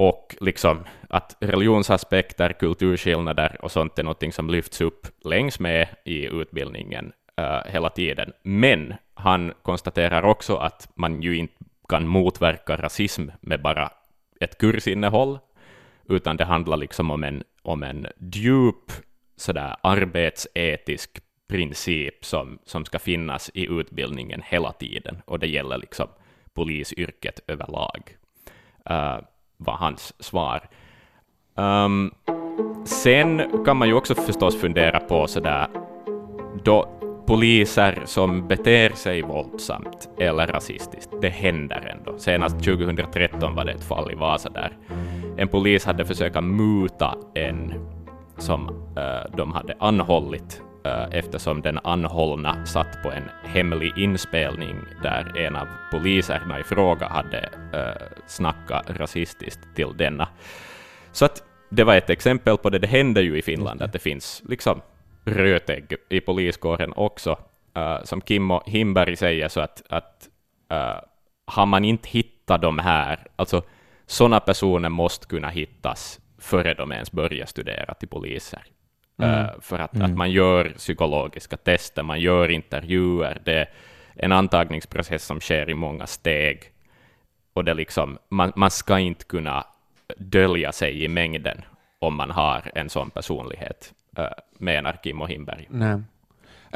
och 0.00 0.36
liksom 0.40 0.84
att 1.08 1.36
religionsaspekter, 1.40 2.52
kulturskillnader 2.52 3.56
och 3.62 3.72
sånt 3.72 3.98
är 3.98 4.02
något 4.02 4.34
som 4.34 4.50
lyfts 4.50 4.80
upp 4.80 5.06
längs 5.24 5.60
med 5.60 5.88
i 6.04 6.26
utbildningen 6.26 7.12
uh, 7.40 7.72
hela 7.72 7.90
tiden. 7.90 8.32
Men 8.42 8.94
han 9.14 9.52
konstaterar 9.62 10.22
också 10.22 10.56
att 10.56 10.88
man 10.94 11.22
ju 11.22 11.36
inte 11.36 11.54
kan 11.88 12.06
motverka 12.06 12.76
rasism 12.76 13.28
med 13.40 13.62
bara 13.62 13.90
ett 14.40 14.58
kursinnehåll, 14.58 15.38
utan 16.08 16.36
det 16.36 16.44
handlar 16.44 16.76
liksom 16.76 17.10
om 17.10 17.24
en, 17.24 17.42
om 17.62 17.82
en 17.82 18.06
djup 18.32 18.92
sådär 19.36 19.76
arbetsetisk 19.80 21.20
princip 21.48 22.24
som, 22.24 22.58
som 22.64 22.84
ska 22.84 22.98
finnas 22.98 23.50
i 23.54 23.66
utbildningen 23.66 24.42
hela 24.44 24.72
tiden, 24.72 25.22
och 25.24 25.38
det 25.38 25.48
gäller 25.48 25.78
liksom 25.78 26.08
polisyrket 26.54 27.40
överlag, 27.46 28.16
uh, 28.90 29.18
var 29.60 29.74
hans 29.74 30.22
svar. 30.22 30.68
Um, 31.54 32.10
sen 32.84 33.42
kan 33.64 33.76
man 33.76 33.88
ju 33.88 33.94
också 33.94 34.14
förstås 34.14 34.60
fundera 34.60 35.00
på 35.00 35.26
sådär, 35.26 35.66
då 36.64 36.88
poliser 37.26 38.02
som 38.04 38.48
beter 38.48 38.90
sig 38.90 39.22
våldsamt 39.22 40.08
eller 40.18 40.46
rasistiskt, 40.46 41.10
det 41.20 41.28
händer 41.28 41.96
ändå. 41.96 42.18
Senast 42.18 42.64
2013 42.64 43.54
var 43.54 43.64
det 43.64 43.72
ett 43.72 43.84
fall 43.84 44.12
i 44.12 44.14
Vasa 44.14 44.50
där 44.50 44.76
en 45.36 45.48
polis 45.48 45.84
hade 45.84 46.04
försökt 46.04 46.44
muta 46.44 47.14
en 47.34 47.74
som 48.38 48.68
uh, 48.68 49.36
de 49.36 49.52
hade 49.52 49.74
anhållit 49.78 50.62
Eh, 50.84 51.06
eftersom 51.10 51.62
den 51.62 51.78
anhållna 51.84 52.66
satt 52.66 53.02
på 53.02 53.10
en 53.10 53.30
hemlig 53.42 53.98
inspelning 53.98 54.76
där 55.02 55.38
en 55.38 55.56
av 55.56 55.68
poliserna 55.90 56.60
i 56.60 56.62
fråga 56.62 57.08
hade 57.08 57.50
uh, 57.74 58.18
snackat 58.26 58.90
rasistiskt 58.90 59.60
till 59.74 59.96
denna. 59.96 60.28
Så 61.12 61.24
att 61.24 61.42
det 61.70 61.84
var 61.84 61.96
ett 61.96 62.10
exempel 62.10 62.56
på 62.56 62.70
det. 62.70 62.78
Det 62.78 62.86
händer 62.86 63.22
ju 63.22 63.38
i 63.38 63.42
Finland 63.42 63.82
att 63.82 63.92
det 63.92 63.98
finns 63.98 64.42
liksom 64.48 64.80
rötägg 65.24 65.94
i 66.08 66.20
poliskåren 66.20 66.92
också. 66.96 67.38
Uh, 67.78 68.04
som 68.04 68.22
Kimmo 68.22 68.62
Himberg 68.66 69.16
säger, 69.16 69.48
så 69.48 69.60
att, 69.60 69.82
att 69.88 70.28
uh, 70.72 71.00
har 71.46 71.66
man 71.66 71.84
inte 71.84 72.08
hittat 72.08 72.62
de 72.62 72.78
här, 72.78 73.26
alltså 73.36 73.62
sådana 74.06 74.40
personer 74.40 74.88
måste 74.88 75.26
kunna 75.26 75.48
hittas 75.48 76.20
före 76.38 76.74
de 76.74 76.92
ens 76.92 77.12
börjar 77.12 77.46
studera 77.46 77.94
till 77.94 78.08
poliser. 78.08 78.62
Mm. 79.22 79.44
Uh, 79.44 79.60
för 79.60 79.78
att, 79.78 80.00
att 80.00 80.16
man 80.16 80.30
gör 80.30 80.72
psykologiska 80.76 81.56
tester, 81.56 82.02
man 82.02 82.20
gör 82.20 82.48
intervjuer, 82.48 83.40
det 83.44 83.54
är 83.54 83.68
en 84.14 84.32
antagningsprocess 84.32 85.24
som 85.24 85.40
sker 85.40 85.70
i 85.70 85.74
många 85.74 86.06
steg. 86.06 86.72
Och 87.52 87.64
det 87.64 87.74
liksom, 87.74 88.18
man, 88.28 88.52
man 88.56 88.70
ska 88.70 88.98
inte 88.98 89.24
kunna 89.24 89.64
dölja 90.16 90.72
sig 90.72 91.04
i 91.04 91.08
mängden 91.08 91.62
om 91.98 92.14
man 92.14 92.30
har 92.30 92.70
en 92.74 92.90
sån 92.90 93.10
personlighet, 93.10 93.92
uh, 94.18 94.24
menar 94.58 94.98
Kimmo 95.04 95.26
Himberg. 95.26 95.66
Nej. 95.70 96.00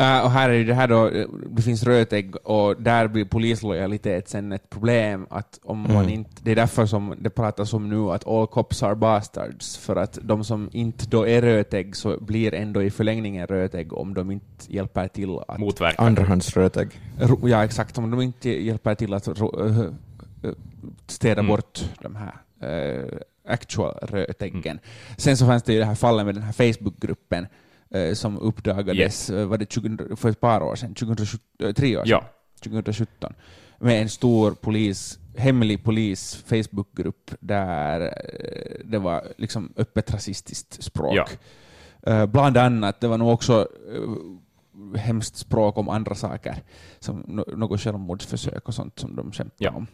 Uh, 0.01 0.25
och 0.25 0.31
här 0.31 0.51
är 0.51 0.55
ju 0.55 0.65
det 0.65 0.75
här 0.75 0.89
då, 0.89 1.09
eh, 1.09 1.27
det 1.51 1.63
finns 1.63 1.83
rötägg 1.83 2.37
och 2.47 2.83
där 2.83 3.09
blir 3.09 3.25
polislojalitet 3.25 4.29
sen 4.29 4.53
ett 4.53 4.71
problem. 4.71 5.27
Att 5.31 5.61
om 5.63 5.79
man 5.79 5.91
Mm. 5.91 6.09
inte, 6.09 6.31
det 6.43 6.51
är 6.51 6.57
därför 6.57 6.87
som 6.87 7.15
det 7.19 7.31
pratas 7.31 7.73
om 7.73 7.89
nu 7.89 8.11
att 8.11 8.27
all 8.29 8.47
cops 8.47 8.83
are 8.83 8.95
bastards. 8.95 9.77
För 9.77 9.97
att 9.97 10.19
de 10.23 10.45
som 10.45 10.69
inte 10.73 11.07
då 11.07 11.27
är 11.29 11.43
rötägg 11.43 11.97
så 11.97 12.17
blir 12.21 12.55
ändå 12.55 12.83
i 12.83 12.91
förlängningen 12.91 13.47
rötägg 13.47 13.93
om 13.93 14.15
de 14.15 14.31
inte 14.31 14.47
hjälper 14.69 15.09
till 15.09 15.39
att... 15.49 15.59
Motverka. 15.59 16.03
Andrahandsrötägg. 16.03 16.89
Ja, 17.43 17.65
exakt. 17.65 17.99
Om 17.99 18.11
de 18.11 18.21
inte 18.21 18.51
hjälper 18.51 18.95
till 18.95 19.15
att 19.15 19.29
eh, 19.29 19.35
eh, 20.43 20.51
städa 21.07 21.41
Mm. 21.41 21.51
bort 21.51 21.91
de 22.01 22.17
här 22.17 22.35
eh, 22.61 23.19
actual 23.49 23.95
rötäggen. 24.03 24.79
Sen 25.17 25.37
så 25.37 25.47
fanns 25.47 25.63
det 25.63 25.73
ju 25.73 25.79
det 25.79 25.85
här 25.85 25.95
fallet 25.95 26.27
med 26.27 26.35
den 26.35 26.43
här 26.43 26.53
Facebookgruppen 26.53 27.47
som 28.15 28.39
uppdagades 28.39 29.31
eh, 29.31 29.47
var 29.47 29.59
det 29.59 29.73
20, 29.73 30.17
för 30.17 30.29
ett 30.29 30.41
par 30.41 30.61
år 30.63 30.75
sedan, 30.77 30.95
2017, 30.95 31.41
eh, 31.63 31.73
tre 31.73 31.97
år 31.97 32.05
sedan, 32.05 32.11
Ja. 32.11 32.25
2017, 32.63 33.35
med 33.79 34.03
en 34.03 34.09
stor 34.09 34.51
polis, 34.51 35.19
hemlig 35.37 35.85
polis 35.85 36.45
Facebookgrupp 36.47 37.31
där 37.41 38.01
eh, 38.01 38.81
det 38.85 38.99
var 38.99 39.23
liksom 39.37 39.73
öppet 39.77 40.11
rasistiskt 40.15 40.83
språk. 40.83 41.15
Ja. 41.17 41.27
Eh, 42.13 42.27
bland 42.27 42.57
annat, 42.57 43.01
det 43.01 43.09
var 43.09 43.19
nog 43.19 43.29
också 43.33 43.69
eh, 43.95 45.01
hemskt 45.01 45.37
språk 45.37 45.79
om 45.79 45.89
andra 45.89 46.15
saker, 46.15 46.63
som 46.99 47.45
något 47.57 47.81
självmordsförsök 47.81 48.69
och 48.69 48.75
sånt 48.75 48.99
som 48.99 49.17
de 49.17 49.33
skämtade 49.33 49.65
Ja. 49.65 49.71
om. 49.71 49.87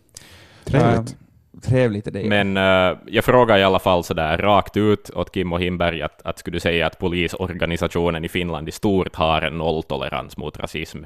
Trevligt. 0.65 1.17
Eh, 1.55 1.61
trevligt 1.61 2.07
är 2.07 2.11
det. 2.11 2.25
Men 2.25 2.57
eh, 2.57 2.99
jag 3.07 3.25
frågar 3.25 3.59
i 3.59 3.63
alla 3.63 3.79
fall 3.79 4.05
sådär 4.05 4.39
rakt 4.39 4.77
ut 4.77 5.11
åt 5.11 5.35
Kimmo 5.35 5.59
Himberg 5.59 6.03
att, 6.03 6.23
att 6.23 6.39
skulle 6.39 6.57
du 6.57 6.61
säga 6.61 6.87
att 6.87 6.99
polisorganisationen 6.99 8.25
i 8.25 8.29
Finland 8.29 8.69
i 8.69 8.73
stort 8.73 9.17
har 9.17 9.43
en 9.43 9.59
nolltolerans 9.59 10.37
mot 10.37 10.59
rasism? 10.59 11.05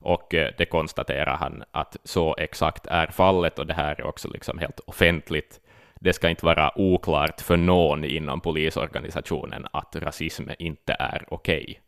Och 0.00 0.34
eh, 0.34 0.50
det 0.58 0.64
konstaterar 0.64 1.36
han 1.36 1.62
att 1.70 1.96
så 2.04 2.36
exakt 2.38 2.86
är 2.86 3.06
fallet, 3.06 3.58
och 3.58 3.66
det 3.66 3.74
här 3.74 4.00
är 4.00 4.06
också 4.06 4.28
liksom 4.28 4.58
helt 4.58 4.80
offentligt. 4.80 5.60
Det 6.00 6.12
ska 6.12 6.28
inte 6.28 6.46
vara 6.46 6.78
oklart 6.78 7.40
för 7.40 7.56
någon 7.56 8.04
inom 8.04 8.40
polisorganisationen 8.40 9.66
att 9.72 9.96
rasism 9.96 10.48
inte 10.58 10.96
är 10.98 11.24
okej, 11.28 11.80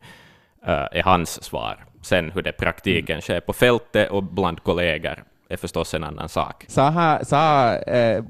okay, 0.61 0.87
är 0.91 1.03
hans 1.03 1.43
svar. 1.43 1.85
Sen 2.01 2.31
hur 2.31 2.41
det 2.41 2.51
praktiken 2.51 3.21
sker 3.21 3.39
på 3.39 3.53
fältet 3.53 4.11
och 4.11 4.23
bland 4.23 4.63
kollegor 4.63 5.23
är 5.53 5.57
förstås 5.57 5.93
en 5.93 6.03
annan 6.03 6.29
sak. 6.29 6.65
Sa, 6.67 6.89
här, 6.89 7.23
sa 7.23 7.75
eh, 7.75 8.23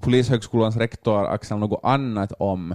Polishögskolans 0.00 0.76
rektor 0.76 1.26
Axel 1.26 1.58
något 1.58 1.80
annat 1.82 2.32
om, 2.38 2.74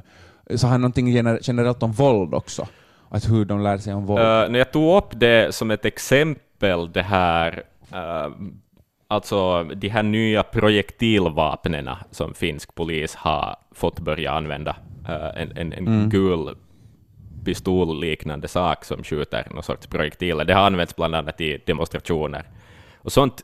sa 0.56 0.68
han 0.68 0.82
någonting 0.82 1.08
generellt 1.42 1.84
om 1.84 1.92
våld 1.92 2.34
också? 2.34 2.68
Att 3.10 3.30
hur 3.30 3.46
de 3.46 3.64
lär 3.64 3.78
sig 3.78 3.94
om 3.94 4.06
våld? 4.06 4.20
Uh, 4.20 4.52
när 4.52 4.60
jag 4.60 4.72
tog 4.72 4.98
upp 4.98 5.10
det 5.12 5.56
som 5.56 5.72
ett 5.72 5.86
exempel, 5.86 6.92
det 6.92 7.02
här 7.02 7.64
uh, 7.94 8.36
alltså 9.08 9.64
de 9.64 9.90
här 9.90 10.04
nya 10.04 10.44
projektilvapnen 10.44 11.90
som 12.12 12.34
finsk 12.34 12.76
polis 12.76 13.16
har 13.16 13.56
fått 13.72 14.00
börja 14.00 14.32
använda, 14.32 14.76
uh, 15.10 15.42
en, 15.42 15.58
en, 15.58 15.74
en 15.74 15.88
mm. 15.88 16.10
gul 16.10 16.56
pistolliknande 17.46 18.48
sak 18.48 18.86
som 18.86 19.04
skjuter 19.04 19.48
någon 19.52 19.64
sorts 19.64 19.88
projektiler. 19.88 20.46
Det 20.46 20.54
har 20.54 20.66
använts 20.66 20.96
bland 20.96 21.16
annat 21.16 21.42
i 21.42 21.64
demonstrationer. 21.66 22.44
Och 22.98 23.12
sånt, 23.12 23.44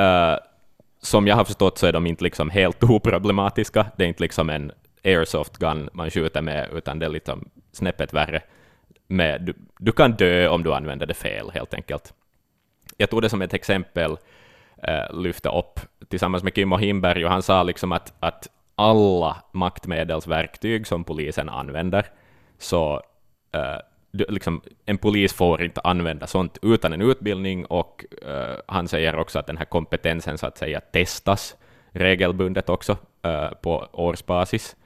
uh, 0.00 0.38
som 1.00 1.26
jag 1.26 1.36
har 1.36 1.44
förstått 1.44 1.78
så 1.78 1.86
är 1.86 1.92
de 1.92 2.06
inte 2.06 2.24
liksom 2.24 2.50
helt 2.50 2.82
oproblematiska. 2.90 3.86
Det 3.96 4.04
är 4.04 4.08
inte 4.08 4.22
liksom 4.22 4.50
en 4.50 4.72
airsoft 5.04 5.58
gun 5.58 5.88
man 5.92 6.10
skjuter 6.10 6.42
med, 6.42 6.68
utan 6.72 6.98
det 6.98 7.06
är 7.06 7.10
liksom 7.10 7.48
snäppet 7.72 8.12
värre. 8.12 8.42
Med, 9.06 9.42
du, 9.42 9.54
du 9.78 9.92
kan 9.92 10.12
dö 10.12 10.48
om 10.48 10.62
du 10.62 10.74
använder 10.74 11.06
det 11.06 11.14
fel, 11.14 11.50
helt 11.50 11.74
enkelt. 11.74 12.14
Jag 12.96 13.10
tog 13.10 13.22
det 13.22 13.28
som 13.28 13.42
ett 13.42 13.54
exempel, 13.54 14.16
eh, 14.82 14.94
uh, 14.94 15.20
lyfta 15.22 15.58
upp 15.58 15.80
tillsammans 16.08 16.42
med 16.42 16.54
Kimmo 16.54 16.76
Himberg, 16.76 17.24
och 17.24 17.30
han 17.30 17.42
sa 17.42 17.62
liksom 17.62 17.92
att, 17.92 18.12
att 18.20 18.48
alla 18.74 19.36
maktmedelsverktyg 19.52 20.86
som 20.86 21.04
polisen 21.04 21.48
använder, 21.48 22.06
så 22.58 22.94
uh, 23.56 23.78
liksom, 24.14 24.62
en 24.86 24.98
polis 24.98 25.32
får 25.32 25.62
inte 25.62 25.80
använda 25.80 26.26
sånt 26.26 26.58
utan 26.62 26.92
en 26.92 27.02
utbildning, 27.02 27.66
och 27.66 28.04
uh, 28.28 28.56
han 28.66 28.88
säger 28.88 29.16
också 29.16 29.38
att 29.38 29.46
den 29.46 29.56
här 29.56 29.64
kompetensen 29.64 30.38
så 30.38 30.46
att 30.46 30.58
säga 30.58 30.80
testas 30.80 31.56
regelbundet 31.90 32.68
också 32.68 32.92
uh, 33.26 33.48
på 33.62 33.88
årsbasis. 33.92 34.76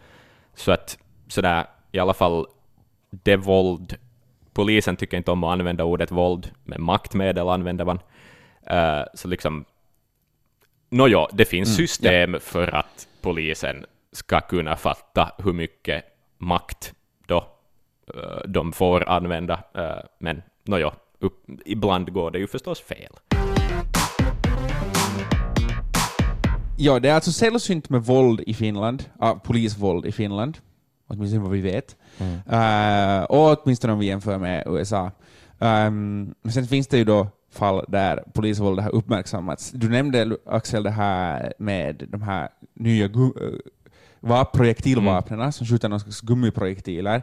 Så 0.54 0.72
att 0.72 0.98
sådär, 1.28 1.66
i 1.92 1.98
alla 1.98 2.14
fall 2.14 2.46
det 3.10 3.36
våld, 3.36 3.96
polisen 4.52 4.96
tycker 4.96 5.16
inte 5.16 5.30
om 5.30 5.44
att 5.44 5.52
använda 5.52 5.84
ordet 5.84 6.10
våld, 6.10 6.50
men 6.64 6.82
maktmedel 6.82 7.48
använder 7.48 7.84
man. 7.84 8.00
Uh, 8.70 9.04
så 9.14 9.28
liksom, 9.28 9.64
nåja, 10.90 11.26
det 11.32 11.44
finns 11.44 11.68
mm, 11.68 11.76
system 11.76 12.34
ja. 12.34 12.40
för 12.40 12.74
att 12.74 13.08
polisen 13.22 13.86
ska 14.12 14.40
kunna 14.40 14.76
fatta 14.76 15.32
hur 15.38 15.52
mycket 15.52 16.04
makt 16.38 16.94
de 18.46 18.72
får 18.72 19.08
använda, 19.08 19.60
eh, 19.74 20.04
men 20.18 20.42
nåja, 20.64 20.92
upp, 21.18 21.44
ibland 21.64 22.12
går 22.12 22.30
det 22.30 22.38
ju 22.38 22.46
förstås 22.46 22.80
fel. 22.80 23.12
Ja, 26.80 27.00
det 27.00 27.08
är 27.08 27.14
alltså 27.14 27.32
sällsynt 27.32 27.90
med 27.90 28.02
våld 28.02 28.40
i 28.46 28.54
Finland, 28.54 29.04
äh, 29.22 29.34
polisvåld 29.34 30.06
i 30.06 30.12
Finland, 30.12 30.58
åtminstone 31.06 31.42
vad 31.42 31.52
vi 31.52 31.60
vet, 31.60 31.96
mm. 32.18 32.34
uh, 32.34 33.24
och 33.24 33.62
åtminstone 33.62 33.92
om 33.92 33.98
vi 33.98 34.06
jämför 34.06 34.38
med 34.38 34.64
USA. 34.66 35.10
Um, 35.58 36.34
men 36.42 36.52
sen 36.52 36.66
finns 36.66 36.86
det 36.86 36.98
ju 36.98 37.04
då 37.04 37.26
fall 37.50 37.84
där 37.88 38.24
polisvåld 38.34 38.80
har 38.80 38.94
uppmärksammats. 38.94 39.70
Du 39.70 39.88
nämnde, 39.88 40.36
Axel, 40.46 40.82
det 40.82 40.90
här 40.90 41.52
med 41.58 42.04
de 42.08 42.22
här 42.22 42.48
nya 42.74 43.06
uh, 43.06 44.44
projektilvapnen 44.52 45.40
mm. 45.40 45.52
som 45.52 45.66
skjuter 45.66 45.88
någon 45.88 46.00
slags 46.00 46.20
gummiprojektiler 46.20 47.22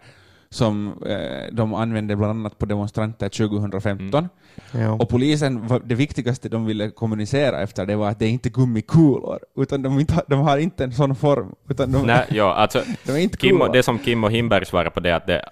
som 0.55 1.03
eh, 1.05 1.53
de 1.55 1.73
använde 1.73 2.15
bland 2.15 2.39
annat 2.39 2.57
på 2.57 2.65
demonstranter 2.65 3.29
2015. 3.29 4.29
Mm. 4.71 4.93
Och 4.93 5.09
polisen, 5.09 5.69
det 5.83 5.95
viktigaste 5.95 6.49
de 6.49 6.65
ville 6.65 6.89
kommunicera 6.89 7.61
efter 7.61 7.85
det 7.85 7.95
var 7.95 8.09
att 8.09 8.19
det 8.19 8.25
är 8.25 8.29
inte 8.29 8.49
gummikulor, 8.49 9.39
utan 9.55 9.81
de, 9.81 9.99
inte, 9.99 10.23
de 10.27 10.39
har 10.39 10.57
inte 10.57 10.83
en 10.83 10.91
sån 10.91 11.15
form. 11.15 11.55
Utan 11.69 11.91
de, 11.91 12.01
Nej, 12.05 12.25
ja, 12.29 12.53
alltså, 12.53 12.81
de 13.05 13.11
är 13.11 13.17
inte 13.17 13.37
Kim, 13.37 13.61
det 13.73 13.83
som 13.83 13.99
Kimmo 13.99 14.27
Himberg 14.27 14.65
svarade 14.65 14.91
på 14.91 14.99
det, 14.99 15.15
att 15.15 15.27
det, 15.27 15.45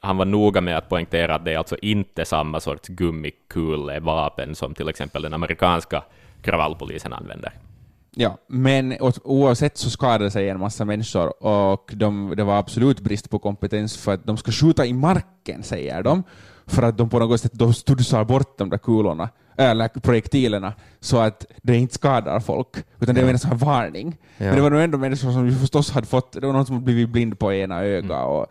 han 0.00 0.16
var 0.16 0.24
noga 0.24 0.60
med 0.60 0.78
att 0.78 0.88
poängtera 0.88 1.34
att 1.34 1.44
det 1.44 1.52
är 1.52 1.58
alltså 1.58 1.76
inte 1.82 2.24
samma 2.24 2.60
sorts 2.60 2.88
gummikulevapen 2.88 4.54
som 4.54 4.74
till 4.74 4.88
exempel 4.88 5.22
den 5.22 5.34
amerikanska 5.34 6.02
kravallpolisen 6.42 7.12
använder. 7.12 7.52
Ja, 8.20 8.38
men 8.46 8.96
oavsett 9.24 9.78
så 9.78 9.90
skadade 9.90 10.30
sig 10.30 10.48
en 10.48 10.60
massa 10.60 10.84
människor 10.84 11.44
och 11.44 11.92
de, 11.96 12.34
det 12.36 12.44
var 12.44 12.58
absolut 12.58 13.00
brist 13.00 13.30
på 13.30 13.38
kompetens 13.38 13.96
för 13.96 14.14
att 14.14 14.26
de 14.26 14.36
ska 14.36 14.52
skjuta 14.52 14.86
i 14.86 14.92
marken, 14.92 15.62
säger 15.62 16.02
de, 16.02 16.22
för 16.66 16.82
att 16.82 16.98
de 16.98 17.08
på 17.08 17.18
något 17.18 17.40
sätt 17.40 17.52
då 17.52 17.72
studsar 17.72 18.24
bort 18.24 18.58
de 18.58 18.70
där 18.70 18.78
kulorna, 18.78 19.28
eller 19.56 19.88
projektilerna, 19.88 20.72
så 21.00 21.18
att 21.18 21.46
det 21.62 21.76
inte 21.76 21.94
skadar 21.94 22.40
folk, 22.40 22.76
utan 23.00 23.14
det 23.14 23.20
är 23.20 23.28
en 23.28 23.38
sån 23.38 23.50
här 23.50 23.58
varning. 23.58 24.16
Ja. 24.36 24.44
Men 24.46 24.54
det 24.54 24.60
var 24.62 24.70
nog 24.70 24.80
ändå 24.80 24.98
människor 24.98 25.32
som 25.32 25.52
förstås 25.52 25.90
hade 25.90 26.06
fått, 26.06 26.32
det 26.32 26.46
var 26.46 26.52
någon 26.52 26.66
som 26.66 26.84
blivit 26.84 27.08
blind 27.08 27.38
på 27.38 27.52
ena 27.52 27.82
ögat 27.84 28.10
mm. 28.10 28.24
och 28.24 28.46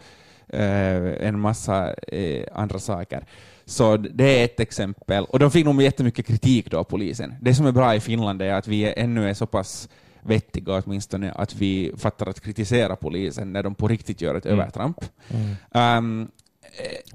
eh, 0.56 1.28
en 1.28 1.40
massa 1.40 1.94
eh, 1.94 2.44
andra 2.54 2.80
saker. 2.80 3.26
Så 3.68 3.98
det 3.98 4.40
är 4.40 4.46
ett 4.46 4.60
exempel. 4.60 5.26
Och 5.26 5.40
de 5.40 5.52
fick 5.52 5.66
nog 5.66 5.82
jättemycket 5.82 6.26
kritik 6.26 6.72
då, 6.72 6.84
polisen. 6.84 7.36
Det 7.42 7.56
som 7.56 7.66
är 7.66 7.72
bra 7.72 7.96
i 7.96 8.00
Finland 8.00 8.42
är 8.42 8.54
att 8.54 8.68
vi 8.68 8.94
ännu 8.98 9.30
är 9.30 9.34
så 9.34 9.46
pass 9.46 9.90
vettiga 10.22 10.82
åtminstone 10.86 11.32
att 11.32 11.56
vi 11.56 11.92
fattar 11.98 12.30
att 12.30 12.42
kritisera 12.42 12.96
polisen 12.96 13.54
när 13.54 13.64
de 13.64 13.76
på 13.76 13.88
riktigt 13.88 14.22
gör 14.22 14.36
ett 14.36 14.46
mm. 14.46 14.60
övertramp. 14.60 15.06
Mm. 15.30 15.98
Um, 15.98 16.28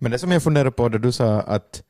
Men 0.00 0.12
det 0.12 0.18
som 0.18 0.30
jag 0.30 0.42
funderar 0.42 0.70
på, 0.70 0.88
det 0.88 0.98
du 0.98 1.12
sa 1.12 1.40
att 1.40 1.82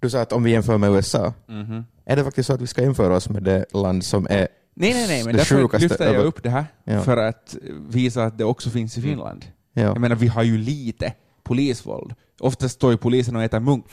du 0.00 0.10
sa 0.10 0.20
att 0.20 0.32
om 0.32 0.42
vi 0.42 0.50
jämför 0.50 0.78
med 0.78 0.90
USA, 0.90 1.34
mm 1.48 1.66
-hmm. 1.66 1.84
är 2.04 2.16
det 2.16 2.24
faktiskt 2.24 2.46
så 2.46 2.52
att 2.52 2.60
vi 2.60 2.66
ska 2.66 2.82
jämföra 2.82 3.16
oss 3.16 3.28
med 3.28 3.42
det 3.42 3.64
land 3.72 4.04
som 4.04 4.26
är 4.30 4.48
Nej, 4.78 4.92
nej, 4.92 5.06
nej, 5.08 5.24
men 5.24 5.36
därför 5.36 5.78
lyfter 5.78 6.14
jag 6.14 6.24
upp 6.24 6.42
det 6.42 6.50
här, 6.50 6.64
ja. 6.84 7.00
för 7.00 7.16
att 7.16 7.56
visa 7.88 8.24
att 8.24 8.38
det 8.38 8.44
också 8.44 8.70
finns 8.70 8.98
i 8.98 9.00
mm. 9.00 9.10
Finland. 9.10 9.44
Ja. 9.72 9.82
Jag 9.82 10.00
menar, 10.00 10.16
vi 10.16 10.26
har 10.26 10.42
ju 10.42 10.58
lite 10.58 11.12
polisvåld. 11.42 12.14
Oftast 12.40 12.74
står 12.74 12.90
ju 12.90 12.96
polisen 12.96 13.36
och 13.36 13.42
äter 13.42 13.60
munk. 13.60 13.86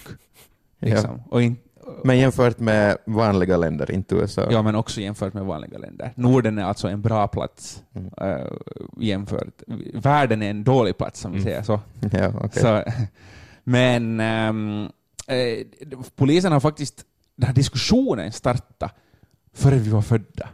Liksom. 0.80 1.10
Ja. 1.18 1.24
Och 1.30 1.42
in, 1.42 1.58
men 2.04 2.18
jämfört 2.18 2.60
med 2.60 2.98
vanliga 3.06 3.58
länder, 3.58 3.92
inte 3.92 4.16
USA? 4.16 4.48
Ja, 4.52 4.62
men 4.62 4.76
också 4.76 5.02
jämfört 5.02 5.34
med 5.34 5.44
vanliga 5.44 5.78
länder. 5.78 6.12
Norden 6.16 6.58
är 6.58 6.64
alltså 6.64 6.88
en 6.88 7.02
bra 7.02 7.28
plats 7.28 7.84
mm. 7.94 8.10
äh, 8.22 8.48
jämfört. 8.98 9.64
Världen 9.94 10.42
är 10.42 10.50
en 10.50 10.64
dålig 10.64 10.98
plats, 10.98 11.26
om 11.26 11.32
vi 11.32 11.38
mm. 11.38 11.46
säger 11.46 11.64
så. 11.64 11.80
Ja, 12.12 12.46
okay. 12.46 12.64
så 12.64 12.84
men 13.64 14.20
ähm, 14.20 14.90
äh, 15.28 15.66
polisen 16.16 16.52
har 16.52 16.60
faktiskt, 16.60 17.06
den 17.36 17.48
här 17.48 17.54
diskussionen 17.54 18.32
startat 18.32 18.96
före 19.54 19.76
vi 19.76 19.90
var 19.90 20.02
födda. 20.02 20.50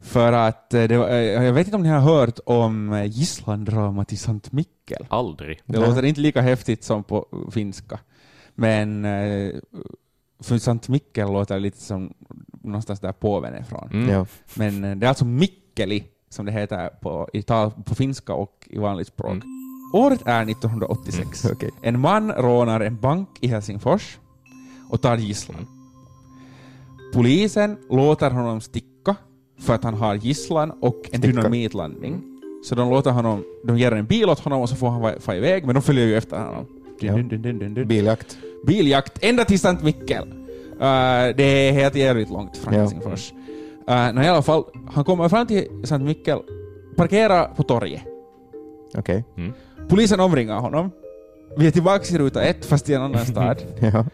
För 0.00 0.32
att, 0.32 0.70
det 0.70 0.98
var, 0.98 1.08
jag 1.08 1.52
vet 1.52 1.66
inte 1.66 1.76
om 1.76 1.82
ni 1.82 1.88
har 1.88 2.00
hört 2.00 2.38
om 2.46 3.04
gisslandramat 3.06 4.12
i 4.12 4.16
Sankt 4.16 4.52
Mikkel? 4.52 5.06
Aldrig. 5.08 5.60
Det 5.64 5.78
låter 5.78 6.04
inte 6.04 6.20
lika 6.20 6.40
häftigt 6.40 6.84
som 6.84 7.04
på 7.04 7.26
finska. 7.52 7.98
Men 8.54 9.06
för 10.42 10.58
Sankt 10.58 10.88
Mikkel 10.88 11.32
låter 11.32 11.60
lite 11.60 11.80
som 11.80 12.14
någonstans 12.62 13.00
där 13.00 13.12
påven 13.12 13.54
är 13.54 13.60
ifrån. 13.60 13.88
Mm. 13.92 14.08
Ja. 14.08 14.26
Men 14.54 15.00
det 15.00 15.06
är 15.06 15.08
alltså 15.08 15.24
Mikkeli, 15.24 16.04
som 16.28 16.46
det 16.46 16.52
heter 16.52 16.88
på, 16.88 17.28
i 17.32 17.42
tal, 17.42 17.70
på 17.84 17.94
finska 17.94 18.34
och 18.34 18.68
i 18.70 18.78
vanligt 18.78 19.08
språk. 19.08 19.30
Mm. 19.30 19.42
Året 19.92 20.20
är 20.26 20.50
1986. 20.50 21.44
Mm. 21.44 21.56
Okay. 21.56 21.70
En 21.82 22.00
man 22.00 22.32
rånar 22.32 22.80
en 22.80 22.96
bank 22.96 23.28
i 23.40 23.48
Helsingfors 23.48 24.18
och 24.90 25.02
tar 25.02 25.16
gisslan. 25.16 25.66
Polisen 27.14 27.76
låter 27.90 28.30
honom 28.30 28.60
sticka 28.60 28.88
för 29.60 29.74
att 29.74 29.84
han 29.84 29.94
har 29.94 30.14
gisslan 30.14 30.72
och 30.80 31.08
en 31.12 31.20
dynamitlandning. 31.20 32.22
Så 32.64 32.74
de 32.74 32.90
låter 32.90 33.10
honom, 33.10 33.44
de 33.64 33.78
ger 33.78 33.92
en 33.92 34.06
bil 34.06 34.28
åt 34.28 34.38
honom 34.38 34.60
och 34.60 34.68
så 34.68 34.76
får 34.76 34.88
han 34.90 35.20
fara 35.20 35.36
iväg, 35.36 35.66
men 35.66 35.74
de 35.74 35.82
följer 35.82 36.06
ju 36.06 36.16
efter 36.16 36.38
honom. 36.38 36.66
Ja. 37.00 37.12
Dun, 37.12 37.42
dun, 37.42 37.74
dun, 37.74 37.88
Biljakt. 37.88 38.38
Biljakt, 38.66 39.18
ända 39.24 39.44
till 39.44 39.60
Sankt 39.60 39.82
Mikkel. 39.82 40.28
Uh, 40.28 41.36
det 41.36 41.42
är 41.42 41.72
helt 41.72 41.94
jävligt 41.94 42.30
långt 42.30 42.56
från 42.56 42.74
ja. 42.74 42.80
Helsingfors. 42.80 43.32
Uh, 43.90 44.12
no, 44.14 44.22
I 44.22 44.28
alla 44.28 44.42
fall, 44.42 44.64
han 44.90 45.04
kommer 45.04 45.28
fram 45.28 45.46
till 45.46 45.68
Sankt 45.84 46.06
Mikkel, 46.06 46.38
parkerar 46.96 47.54
på 47.54 47.62
torget. 47.62 48.02
Okej. 48.94 49.24
Okay. 49.32 49.44
Mm. 49.44 49.52
Polisen 49.88 50.20
omringar 50.20 50.60
honom. 50.60 50.90
Vi 51.56 51.66
är 51.66 51.70
tillbaka 51.70 52.14
i 52.14 52.18
ruta 52.18 52.42
ett, 52.42 52.64
fast 52.64 52.90
i 52.90 52.94
en 52.94 53.02
annan 53.02 53.26
stad. 53.32 53.62
ja. 53.80 54.04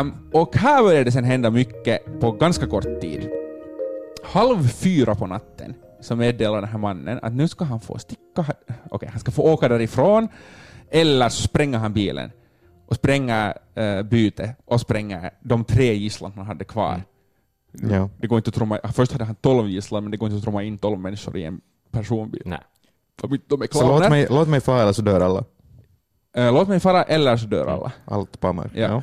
Um, 0.00 0.14
och 0.32 0.56
här 0.56 0.82
började 0.82 1.04
det 1.04 1.12
sen 1.12 1.24
hända 1.24 1.50
mycket 1.50 2.20
på 2.20 2.32
ganska 2.32 2.66
kort 2.66 3.00
tid 3.00 3.28
halv 4.26 4.68
fyra 4.68 5.14
på 5.14 5.26
natten 5.26 5.74
så 6.00 6.16
meddelar 6.16 6.60
den 6.60 6.70
här 6.70 6.78
mannen 6.78 7.18
att 7.22 7.32
nu 7.32 7.48
ska 7.48 7.64
han 7.64 7.80
få 7.80 7.98
sticka, 7.98 8.20
okej, 8.40 8.54
okay, 8.90 9.08
han 9.08 9.20
ska 9.20 9.30
få 9.30 9.42
åka 9.42 9.68
därifrån, 9.68 10.28
eller 10.90 11.28
så 11.28 11.42
spränger 11.42 11.78
han 11.78 11.92
bilen. 11.92 12.30
och 12.88 12.96
spränger 12.96 13.54
uh, 13.78 14.02
byte 14.02 14.54
och 14.64 14.80
spränger 14.80 15.30
de 15.40 15.64
tre 15.64 15.94
gisslan 15.94 16.32
han 16.36 16.46
hade 16.46 16.64
kvar. 16.64 17.02
Ja. 17.72 18.08
Det 18.18 18.26
går 18.26 18.38
inte 18.38 18.48
att 18.48 18.54
tromma, 18.54 18.78
först 18.94 19.12
hade 19.12 19.24
han 19.24 19.34
tolv 19.34 19.68
gisslan, 19.68 20.04
men 20.04 20.10
det 20.10 20.16
går 20.16 20.28
inte 20.28 20.36
att 20.36 20.44
tromma 20.44 20.62
in 20.62 20.78
tolv 20.78 20.98
människor 20.98 21.36
i 21.36 21.44
en 21.44 21.60
personbil. 21.90 22.42
Nej. 22.44 22.60
De, 23.22 23.38
de 23.46 23.62
är 23.62 23.68
Så 23.70 23.88
låt 23.88 24.10
mig, 24.10 24.26
låt 24.30 24.48
mig 24.48 24.60
fara 24.60 24.82
eller 24.82 24.92
så 24.92 25.02
dör 25.02 25.20
alla. 25.20 25.44
Eh, 26.36 26.52
låt 26.52 26.68
mig 26.68 26.80
fara 26.80 27.02
eller 27.02 27.36
så 27.36 27.46
dör 27.46 27.66
alla. 27.66 27.92
Allt 28.04 28.40
på 28.40 28.48
Amar. 28.48 28.70
Ja. 28.74 29.02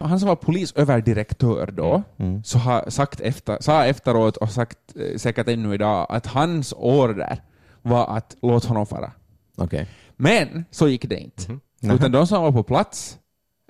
Han 0.00 0.20
som 0.20 0.28
var 0.28 0.36
polisöverdirektör 0.36 1.66
då, 1.66 2.02
Mm. 2.16 2.44
så 2.44 2.58
har 2.58 2.90
sagt 2.90 3.20
efter, 3.20 3.58
sa 3.60 3.84
efteråt 3.86 4.36
och 4.36 4.50
sagt 4.50 4.78
eh, 4.96 5.16
säkert 5.18 5.48
ännu 5.48 5.74
idag 5.74 6.06
att 6.08 6.26
hans 6.26 6.74
order 6.76 7.42
var 7.82 8.16
att 8.16 8.36
låt 8.42 8.64
honom 8.64 8.86
fara. 8.86 9.12
Okej. 9.56 9.86
Men 10.16 10.64
så 10.70 10.88
gick 10.88 11.08
det 11.08 11.18
inte. 11.18 11.58
Nähä. 11.80 11.94
Utan 11.94 12.12
de 12.12 12.26
som 12.26 12.42
var 12.42 12.52
på 12.52 12.62
plats, 12.62 13.18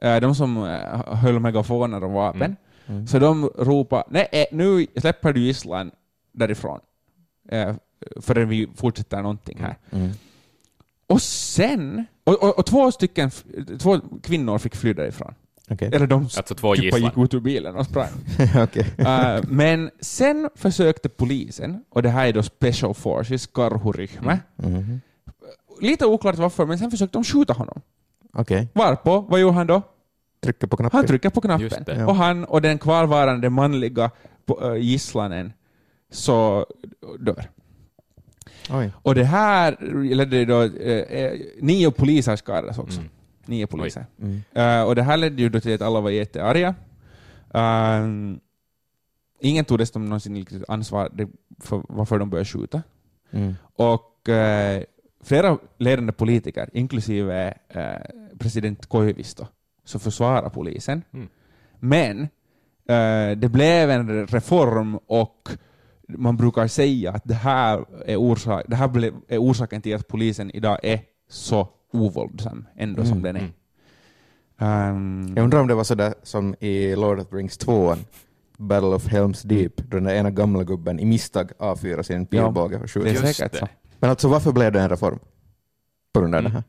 eh, 0.02 0.16
de 0.20 0.34
som 0.34 0.56
eh, 0.64 1.14
höll 1.16 1.38
megafoner 1.40 2.04
och 2.04 2.10
vapen, 2.12 2.56
Mm. 2.86 3.06
så 3.06 3.18
de 3.18 3.50
ropade 3.58 4.04
nej, 4.10 4.28
eh, 4.32 4.44
nu 4.52 4.86
släpper 4.96 5.32
du 5.32 5.40
gisslan 5.40 5.90
därifrån. 6.32 6.80
Förrän 8.20 8.48
vi 8.48 8.68
fortsätter 8.76 9.22
någonting 9.22 9.58
här. 9.60 9.76
Mm. 9.90 10.10
Och 11.06 11.22
sen, 11.22 12.04
och, 12.24 12.42
och, 12.42 12.58
och 12.58 12.66
två 12.66 12.92
stycken, 12.92 13.30
två 13.78 14.00
kvinnor 14.22 14.58
fick 14.58 14.76
fly 14.76 14.92
därifrån. 14.92 15.34
Okej. 15.70 15.90
Eller 15.92 16.06
de 16.06 16.22
Alltså 16.22 16.54
två 16.54 16.74
typ 16.74 16.98
gick 16.98 17.18
ut 17.18 17.34
ur 17.34 17.40
bilen 17.40 17.76
och 17.76 17.86
sprang. 17.86 18.08
Okej. 18.62 18.86
Eh, 18.98 19.40
men 19.48 19.90
sen 20.00 20.50
försökte 20.54 21.08
polisen, 21.08 21.84
och 21.90 22.02
det 22.02 22.08
här 22.08 22.26
är 22.26 22.32
då 22.32 22.42
Special 22.42 22.94
Forces, 22.94 23.46
Karhuryhmä, 23.46 24.38
Mhm. 24.56 25.00
lite 25.80 26.06
oklart 26.06 26.36
varför, 26.36 26.66
men 26.66 26.78
sen 26.78 26.90
försökte 26.90 27.18
de 27.18 27.24
skjuta 27.24 27.52
honom. 27.52 27.80
Okej. 28.32 28.68
Varpå, 28.74 29.20
vad 29.20 29.40
gjorde 29.40 29.54
han 29.54 29.66
då? 29.66 29.82
Trycker 30.42 30.66
på 30.66 30.76
knappen. 30.76 30.96
Han 30.98 31.06
trycker 31.06 31.30
på 31.30 31.40
knappen. 31.40 31.84
Det. 31.86 32.04
Och 32.04 32.14
han 32.14 32.44
och 32.44 32.62
den 32.62 32.78
kvarvarande 32.78 33.50
manliga 33.50 34.10
äh, 34.62 34.74
gisslanen 34.76 35.52
så 36.12 36.66
dör. 37.18 37.50
Oj. 38.70 38.90
Och 39.02 39.14
det 39.14 39.24
här 39.24 39.76
ledde 40.14 40.44
då, 40.44 40.62
eh, 40.62 41.22
eh, 41.22 41.32
nio 41.60 41.90
poliser 41.90 42.36
skadades 42.36 42.78
också. 42.78 42.98
Mm. 43.00 43.10
Nio 43.50 43.66
poliser. 43.66 44.06
Mm. 44.18 44.42
Eh, 44.52 44.82
och 44.82 44.94
det 44.94 45.02
här 45.02 45.16
ledde 45.16 45.42
ju 45.42 45.48
då 45.48 45.60
till 45.60 45.74
att 45.74 45.82
alla 45.82 46.00
var 46.00 46.10
jättearga. 46.10 46.74
Um, 47.54 48.40
ingen 49.40 49.64
tog 49.64 49.78
dessutom 49.78 50.04
någonsin 50.04 50.36
riktigt 50.36 50.64
ansvar 50.68 51.10
för 51.58 51.82
varför 51.88 52.18
de 52.18 52.30
började 52.30 52.48
skjuta. 52.48 52.82
Mm. 53.30 53.54
Och 53.76 54.28
eh, 54.28 54.82
flera 55.24 55.58
ledande 55.78 56.12
politiker, 56.12 56.70
inklusive 56.72 57.54
president 58.38 58.86
Koivisto, 58.86 59.46
så 59.84 59.98
försvarar 59.98 60.48
polisen. 60.48 61.02
Mm. 61.12 61.28
Men 61.78 62.28
det 63.40 63.52
blev 63.52 63.90
en 63.90 64.26
reform 64.26 64.96
och 65.06 65.50
man 66.08 66.36
brukar 66.36 66.66
säga 66.66 67.12
att 67.12 67.22
det 67.24 67.34
här 67.34 67.84
är, 68.06 68.16
orsak, 68.16 68.64
det 68.68 68.76
här 68.76 68.88
blev, 68.88 69.14
är 69.28 69.38
orsaken 69.38 69.82
till 69.82 69.94
att 69.94 70.08
polisen 70.08 70.50
idag 70.50 70.78
är 70.82 71.00
så 71.28 71.68
ovåldsam 71.92 72.66
ändå 72.76 73.04
som 73.04 73.18
Mm, 73.18 73.22
den 73.22 73.36
är. 73.36 73.40
mm. 73.40 73.52
Ehm, 74.58 75.32
Jag 75.36 75.44
undrar 75.44 75.60
om 75.60 75.66
det 75.68 75.74
var 75.74 75.84
sådär 75.84 76.14
som 76.22 76.54
i 76.60 76.96
Lord 76.96 77.18
of 77.20 77.26
the 77.28 77.36
Rings 77.36 77.58
2, 77.58 77.94
Battle 78.56 78.88
of 78.88 79.08
Helm's 79.08 79.46
Deep, 79.46 79.76
då 79.76 79.96
den 79.96 80.04
där 80.04 80.14
ena 80.14 80.30
gamla 80.30 80.64
gubben 80.64 81.00
i 81.00 81.04
misstag 81.04 81.50
avfyrar 81.58 82.02
sin 82.02 82.26
pilbåge 82.26 82.76
och 82.76 82.82
det 82.82 82.88
skjuter. 82.88 83.08
är 83.08 83.12
Just 83.12 83.36
säkert 83.36 83.52
det. 83.52 83.58
så. 83.58 83.68
Men 84.00 84.10
alltså 84.10 84.28
varför 84.28 84.52
blev 84.52 84.72
det 84.72 84.80
en 84.80 84.88
reform? 84.88 85.18
På 86.12 86.20
grund 86.20 86.34
av 86.34 86.38
Mm. 86.40 86.52
det 86.52 86.56
här? 86.58 86.64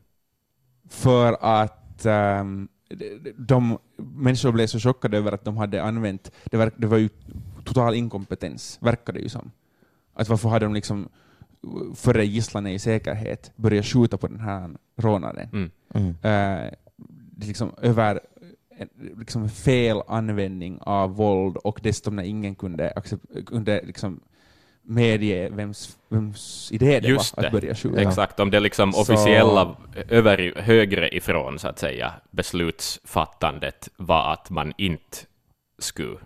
För 0.88 1.36
att 1.40 2.06
ehm, 2.06 2.68
de, 2.88 3.32
de 3.38 3.78
människor 3.96 4.52
blev 4.52 4.66
så 4.66 4.78
chockade 4.78 5.18
över 5.18 5.32
att 5.32 5.44
de 5.44 5.56
hade 5.56 5.82
använt, 5.82 6.30
det, 6.44 6.56
verk, 6.56 6.74
det 6.76 6.86
var 6.86 6.98
ju 6.98 7.08
total 7.64 7.94
inkompetens, 7.94 8.78
verkade 8.80 9.18
det 9.18 9.22
ju 9.22 9.28
som. 9.28 9.50
Att 10.14 10.28
varför 10.28 10.48
hade 10.48 10.64
de 10.66 10.74
liksom, 10.74 11.08
före 11.94 12.24
gisslan 12.26 12.66
är 12.66 12.70
i 12.72 12.78
säkerhet, 12.78 13.52
börjat 13.56 13.86
skjuta 13.86 14.16
på 14.16 14.26
den 14.26 14.40
här 14.40 14.70
rånaren? 14.96 15.48
Mm. 15.52 15.70
Mm. 15.94 16.14
Det 16.22 16.28
är 16.28 16.74
liksom 17.46 17.72
över 17.82 18.20
liksom 19.16 19.48
fel 19.48 20.02
användning 20.08 20.78
av 20.80 21.16
våld 21.16 21.56
och 21.56 21.80
dessutom 21.82 22.16
när 22.16 22.22
ingen 22.22 22.54
kunde, 22.54 23.02
kunde 23.46 23.82
liksom 23.84 24.20
medge 24.82 25.48
vems, 25.50 25.98
vems 26.08 26.68
idé 26.72 27.00
det 27.00 27.08
Just 27.08 27.36
var 27.36 27.42
det. 27.42 27.46
att 27.48 27.52
börja 27.52 27.74
skjuta. 27.74 28.00
Exakt, 28.00 28.40
om 28.40 28.50
det 28.50 28.60
liksom 28.60 28.92
Så- 28.92 29.00
officiella 29.00 29.76
över, 30.08 30.52
högre 30.60 31.16
ifrån 31.16 31.58
så 31.58 31.68
att 31.68 31.78
säga 31.78 32.12
beslutsfattandet 32.30 33.88
var 33.96 34.32
att 34.32 34.50
man 34.50 34.72
inte 34.78 35.16
skulle 35.78 36.16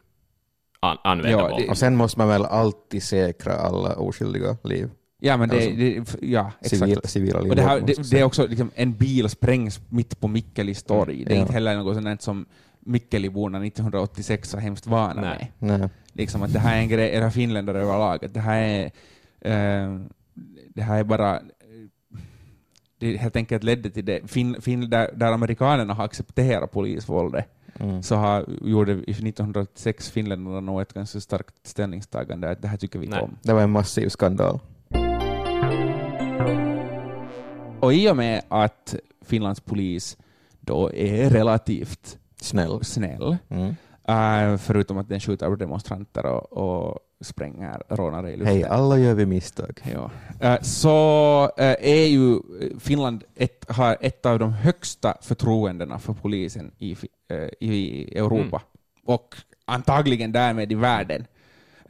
an, 0.81 0.99
använda 1.05 1.31
Ja, 1.39 1.49
våld. 1.49 1.63
det- 1.65 1.71
Och 1.71 1.79
sen 1.79 1.97
måste 1.97 2.19
man 2.19 2.29
väl 2.29 2.45
alltid 2.45 3.03
säkra 3.03 3.53
alla 3.55 3.97
oskyldiga 3.97 4.57
liv? 4.65 4.91
Ja, 5.19 5.37
men 5.37 5.49
det, 5.49 5.57
Alltså, 5.57 5.71
det 5.71 6.05
ja, 6.29 6.53
exakt. 6.61 6.81
Civil, 6.81 7.01
civila 7.05 7.41
liv. 7.41 7.51
Och 7.51 7.57
det, 7.57 7.63
här, 7.63 7.81
det, 7.81 8.11
det 8.11 8.21
är 8.21 8.25
också 8.25 8.47
liksom, 8.47 8.71
en 8.75 8.93
bil 8.93 9.29
sprängs 9.29 9.81
mitt 9.89 10.21
på 10.21 10.29
Mikkelis 10.29 10.83
torg. 10.83 11.25
Det 11.25 11.33
är 11.33 11.37
Ja. 11.37 11.41
inte 11.41 11.53
heller 11.53 11.77
något 11.77 11.95
sånt 11.97 12.23
som 12.23 12.47
Mikkeliborna 12.81 13.59
1986 13.67 14.55
var 14.55 14.61
hemskt 14.61 14.87
vana 14.87 15.21
Nej. 15.21 15.53
med. 15.59 15.81
Nej. 15.81 15.89
Liksom 16.13 16.43
att 16.43 16.53
det 16.53 16.59
här 16.59 16.77
är 16.77 16.81
en 16.81 16.89
grej, 16.89 17.15
era 17.15 17.31
finländare 17.31 17.81
överlag, 17.83 18.25
att 18.25 18.35
det 18.35 18.41
här 18.41 18.63
är, 18.63 18.85
eh, 19.41 20.01
det 20.75 20.83
här 20.83 20.99
är 20.99 21.05
bara 21.05 21.43
det 22.99 23.17
helt 23.17 23.37
enkelt 23.37 23.63
ledde 23.65 23.91
till 23.91 24.05
det. 24.05 24.21
Fin, 24.31 24.57
fin, 24.61 24.91
där, 24.91 25.11
där 25.17 25.33
amerikanerna 25.33 25.95
har 25.95 26.05
accepterat 26.05 26.73
polisvåldet 26.73 27.49
Mm. 27.81 28.03
så 28.03 28.15
har, 28.17 28.45
gjorde 28.63 28.93
i 28.93 29.11
1986 29.11 30.11
finländarna 30.11 30.61
nog 30.61 30.81
ett 30.81 30.93
ganska 30.93 31.21
starkt 31.21 31.55
ställningstagande 31.67 32.51
att 32.51 32.63
det 32.63 32.69
här 32.69 32.77
tycker 32.77 32.99
vi 32.99 33.07
inte 33.07 33.21
om. 33.21 33.37
Det 33.43 33.53
var 33.53 33.63
en 33.63 33.71
massiv 33.71 34.09
skandal. 34.09 34.61
Och 37.81 37.95
i 37.95 38.11
och 38.11 38.17
med 38.17 38.43
att 38.49 38.95
Finlands 39.25 39.61
polis 39.61 40.17
då 40.61 40.93
är 40.93 41.31
relativt 41.31 42.19
Snäll. 42.41 42.85
snäll, 42.85 43.37
Mm. 43.49 43.75
äh, 44.53 44.59
förutom 44.59 44.99
att 44.99 45.09
den 45.09 45.21
skjuter 45.21 45.57
demonstranter 45.57 46.27
och, 46.27 46.53
och 46.53 46.99
spränger 47.21 47.83
rånare 47.89 48.33
i 48.33 48.37
luften. 48.37 48.55
Hej, 48.55 48.65
alla 48.65 48.99
gör 48.99 49.15
vi 49.15 49.27
misstag. 49.27 49.81
Ja. 49.93 50.11
Äh, 50.41 50.61
så 50.63 51.51
äh, 51.57 51.75
är 51.81 52.07
ju 52.07 52.39
Finland 52.81 53.25
ett, 53.35 53.65
har 53.69 53.97
ett 54.01 54.27
av 54.27 54.39
de 54.39 54.53
högsta 54.53 55.15
förtroendena 55.23 55.99
för 55.99 56.13
polisen 56.13 56.73
i, 56.79 56.97
i 57.61 58.19
Europa. 58.19 58.63
Och 59.05 59.35
antagligen 59.65 60.33
därmed 60.33 60.73
i 60.73 60.75
världen. 60.75 61.27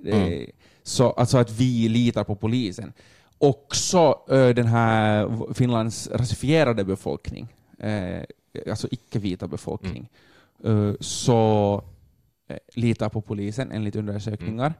Mm. 0.04 0.32
Eh, 0.32 0.46
Så 0.82 1.10
alltså 1.10 1.38
att 1.38 1.50
vi 1.50 1.88
litar 1.88 2.24
på 2.24 2.36
polisen. 2.36 2.92
Också 3.38 4.18
äh, 4.28 4.48
den 4.54 4.66
här 4.66 5.28
Finlands 5.54 6.10
rasifierade 6.12 6.84
befolkning, 6.84 7.54
äh, 7.78 8.22
alltså 8.70 8.88
icke-vita 8.90 9.48
befolkning, 9.48 10.08
äh, 10.64 10.92
så 11.00 11.82
äh, 12.48 12.56
litar 12.74 13.08
på 13.08 13.20
polisen 13.20 13.72
enligt 13.72 13.96
undersökningar 13.96 14.74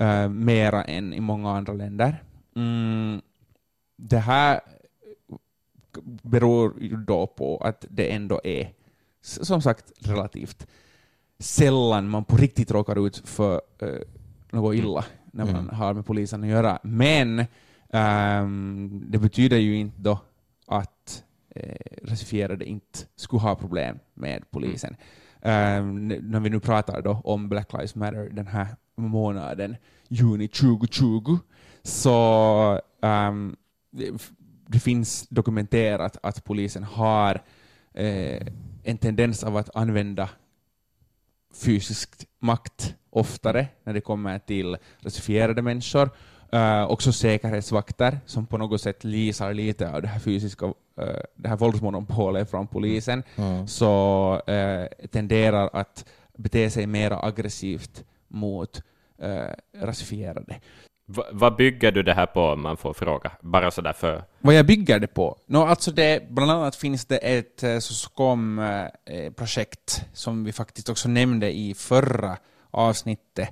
uh, 0.00 0.28
mera 0.28 0.84
än 0.84 1.14
i 1.14 1.20
många 1.20 1.50
andra 1.50 1.72
länder. 1.72 2.22
Mm, 2.56 3.20
det 3.96 4.18
här 4.18 4.60
beror 6.22 6.82
ju 6.82 6.96
då 6.96 7.26
på 7.26 7.56
att 7.58 7.84
det 7.90 8.12
ändå 8.12 8.40
är, 8.44 8.72
som 9.22 9.62
sagt, 9.62 9.92
relativt 9.98 10.66
sällan 11.38 12.08
man 12.08 12.24
på 12.24 12.36
riktigt 12.36 12.70
råkar 12.70 13.06
ut 13.06 13.16
för 13.24 13.60
något 14.50 14.74
illa 14.74 15.04
när 15.32 15.44
man 15.44 15.54
Mm. 15.54 15.68
har 15.76 15.94
med 15.94 16.06
polisen 16.06 16.42
att 16.42 16.48
göra. 16.50 16.78
Men 16.82 17.44
ehm, 17.92 19.02
det 19.10 19.18
betyder 19.18 19.56
ju 19.56 19.76
inte 19.76 20.00
då 20.00 20.20
att 20.66 21.24
eh, 21.50 21.76
rasifierade 22.02 22.64
inte 22.64 22.98
skulle 23.16 23.40
ha 23.40 23.54
problem 23.54 23.98
med 24.14 24.50
polisen. 24.50 24.96
N- 25.42 26.18
när 26.22 26.40
vi 26.40 26.50
nu 26.50 26.60
pratar 26.60 27.02
då 27.02 27.20
om 27.24 27.48
Black 27.48 27.72
Lives 27.72 27.94
Matter 27.94 28.28
den 28.30 28.46
här 28.46 28.66
månaden, 28.96 29.76
juni 30.08 30.48
2020, 30.48 31.38
så 31.82 32.80
ehm, 33.02 33.56
det, 33.90 34.30
det 34.66 34.78
finns 34.78 35.28
dokumenterat 35.28 36.16
att 36.22 36.44
polisen 36.44 36.82
har 36.84 37.42
eh, 37.94 38.46
en 38.84 38.98
tendens 38.98 39.44
av 39.44 39.56
att 39.56 39.76
använda 39.76 40.28
fysisk 41.54 42.10
makt 42.38 42.94
oftare 43.10 43.68
när 43.84 43.92
det 43.94 44.00
kommer 44.00 44.38
till 44.38 44.76
rasifierade 45.00 45.62
människor. 45.62 46.10
Uh, 46.54 46.84
också 46.90 47.12
säkerhetsvakter 47.12 48.18
som 48.26 48.46
på 48.46 48.58
något 48.58 48.80
sätt 48.80 49.04
lisar 49.04 49.54
lite 49.54 49.90
av 49.90 50.02
det 50.02 50.08
här 50.08 50.20
fysiska 50.20 50.66
eh, 51.00 51.20
det 51.34 51.48
här 51.48 51.56
våldsmonopolet 51.56 52.50
från 52.50 52.66
polisen 52.66 53.22
Mm. 53.36 53.66
så 53.66 54.42
eh, 54.46 54.86
tenderar 55.10 55.70
att 55.72 56.04
bete 56.36 56.70
sig 56.70 56.86
mer 56.86 57.24
aggressivt 57.26 58.04
mot 58.28 58.82
eh, 59.18 59.46
rasifierade. 59.82 60.60
Va, 61.06 61.24
vad 61.32 61.56
bygger 61.56 61.92
du 61.92 62.02
det 62.02 62.14
här 62.14 62.26
på 62.26 62.40
om 62.40 62.62
man 62.62 62.76
får 62.76 62.92
fråga? 62.92 63.32
Bara 63.40 63.70
sådär 63.70 63.92
för... 63.92 64.24
Vad 64.40 64.54
jag 64.54 64.66
bygger 64.66 64.98
det 64.98 65.06
på? 65.06 65.36
No, 65.46 65.58
alltså 65.58 65.90
det, 65.90 66.30
bland 66.30 66.50
annat 66.50 66.76
finns 66.76 67.04
det 67.04 67.16
ett 67.16 67.82
SOSCOM-projekt 67.82 70.04
som 70.12 70.44
vi 70.44 70.52
faktiskt 70.52 70.88
också 70.88 71.08
nämnde 71.08 71.56
i 71.56 71.74
förra 71.74 72.36
avsnittet 72.70 73.48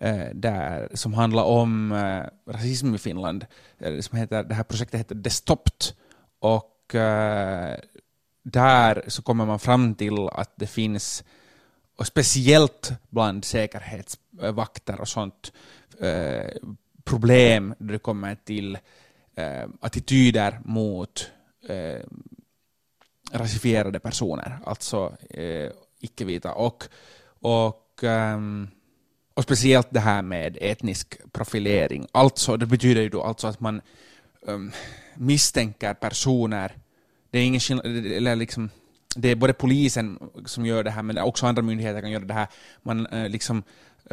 Eh, 0.00 0.26
där, 0.34 0.88
som 0.94 1.14
handlar 1.14 1.44
om 1.44 1.92
eh, 1.92 2.52
rasism 2.52 2.94
i 2.94 2.98
Finland. 2.98 3.46
Eh, 3.78 4.00
som 4.00 4.18
heter, 4.18 4.44
det 4.44 4.54
här 4.54 4.64
projektet 4.64 5.00
heter 5.00 5.14
Destopt. 5.14 5.94
Och 6.38 6.94
eh, 6.94 7.78
där 8.42 9.04
så 9.06 9.22
kommer 9.22 9.46
man 9.46 9.58
fram 9.58 9.94
till 9.94 10.28
att 10.28 10.52
det 10.56 10.66
finns, 10.66 11.24
och 11.96 12.06
speciellt 12.06 12.92
bland 13.10 13.44
säkerhetsvakter 13.44 15.00
och 15.00 15.08
sånt, 15.08 15.52
eh, 16.00 16.56
problem 17.04 17.74
när 17.78 17.92
det 17.92 17.98
kommer 17.98 18.34
till 18.34 18.78
eh, 19.34 19.68
attityder 19.80 20.60
mot 20.64 21.30
eh, 21.68 22.02
rasifierade 23.32 24.00
personer, 24.00 24.58
alltså 24.64 25.16
eh, 25.30 25.70
icke-vita. 26.00 26.52
Och, 26.52 26.84
och, 27.40 28.02
um, 28.02 28.68
och 29.38 29.44
speciellt 29.44 29.88
det 29.90 30.00
här 30.00 30.22
med 30.22 30.58
etnisk 30.60 31.32
profilering. 31.32 32.06
Alltså, 32.12 32.56
det 32.56 32.66
betyder 32.66 33.02
ju 33.02 33.08
då 33.08 33.22
alltså 33.22 33.46
att 33.46 33.60
man 33.60 33.80
um, 34.42 34.72
misstänker 35.14 35.94
personer, 35.94 36.72
det 37.30 37.38
är 37.38 37.42
ingen 37.42 37.80
eller 38.12 38.36
liksom, 38.36 38.70
det 39.16 39.28
är 39.28 39.36
både 39.36 39.52
polisen 39.52 40.18
som 40.46 40.66
gör 40.66 40.84
det 40.84 40.90
här, 40.90 41.02
men 41.02 41.18
också 41.18 41.46
andra 41.46 41.62
myndigheter 41.62 42.00
kan 42.00 42.10
göra 42.10 42.24
det 42.24 42.34
här. 42.34 42.46
Man 42.82 43.06
uh, 43.06 43.28
liksom 43.28 43.62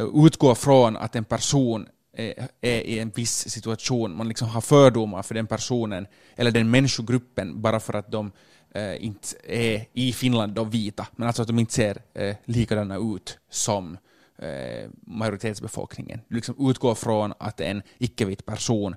uh, 0.00 0.26
utgår 0.26 0.54
från 0.54 0.96
att 0.96 1.16
en 1.16 1.24
person 1.24 1.88
är, 2.12 2.48
är 2.60 2.80
i 2.80 2.98
en 2.98 3.10
viss 3.10 3.48
situation, 3.48 4.16
man 4.16 4.28
liksom 4.28 4.48
har 4.48 4.60
fördomar 4.60 5.22
för 5.22 5.34
den 5.34 5.46
personen 5.46 6.06
eller 6.36 6.50
den 6.50 6.70
människogruppen 6.70 7.62
bara 7.62 7.80
för 7.80 7.94
att 7.94 8.10
de 8.10 8.32
eh, 8.74 9.04
inte 9.04 9.28
är 9.46 9.86
i 9.92 10.12
Finland 10.12 10.52
då 10.52 10.64
vita, 10.64 11.06
men 11.16 11.26
alltså 11.26 11.42
att 11.42 11.48
de 11.48 11.58
inte 11.58 11.72
ser 11.72 12.02
eh, 12.14 12.36
likadana 12.44 12.96
ut 12.96 13.38
som 13.50 13.98
eh, 14.38 14.90
majoritetsbefolkningen. 15.06 16.20
Du 16.28 16.34
liksom 16.36 16.70
utgår 16.70 16.94
från 16.94 17.32
att 17.38 17.60
en 17.60 17.82
icke-vit 17.98 18.46
person 18.46 18.94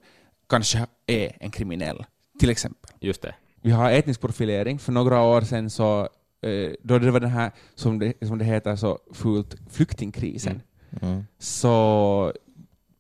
kanske 0.49 0.86
är 1.08 1.38
en 1.39 1.52
kriminell, 1.52 2.06
till 2.39 2.49
exempel. 2.49 2.91
Just 2.99 3.21
det. 3.21 3.36
Vi 3.62 3.71
har 3.71 3.91
etnisk 3.91 4.21
profilering. 4.21 4.80
För 4.80 4.91
några 4.91 5.21
år 5.21 5.41
sedan 5.41 5.69
så 5.69 6.02
eh, 6.41 6.71
då 6.84 6.99
det 6.99 7.12
var 7.12 7.19
den 7.19 7.30
här, 7.30 7.52
som 7.75 7.99
det, 7.99 8.13
som 8.28 8.38
det 8.38 8.45
heter 8.45 8.75
så 8.75 8.99
fult, 9.13 9.56
flyktingkrisen, 9.69 10.62
Mm. 11.02 11.23
så 11.38 12.34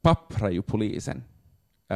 papprar 0.01 0.49
ju 0.49 0.61
polisen 0.61 1.23
äh, 1.89 1.95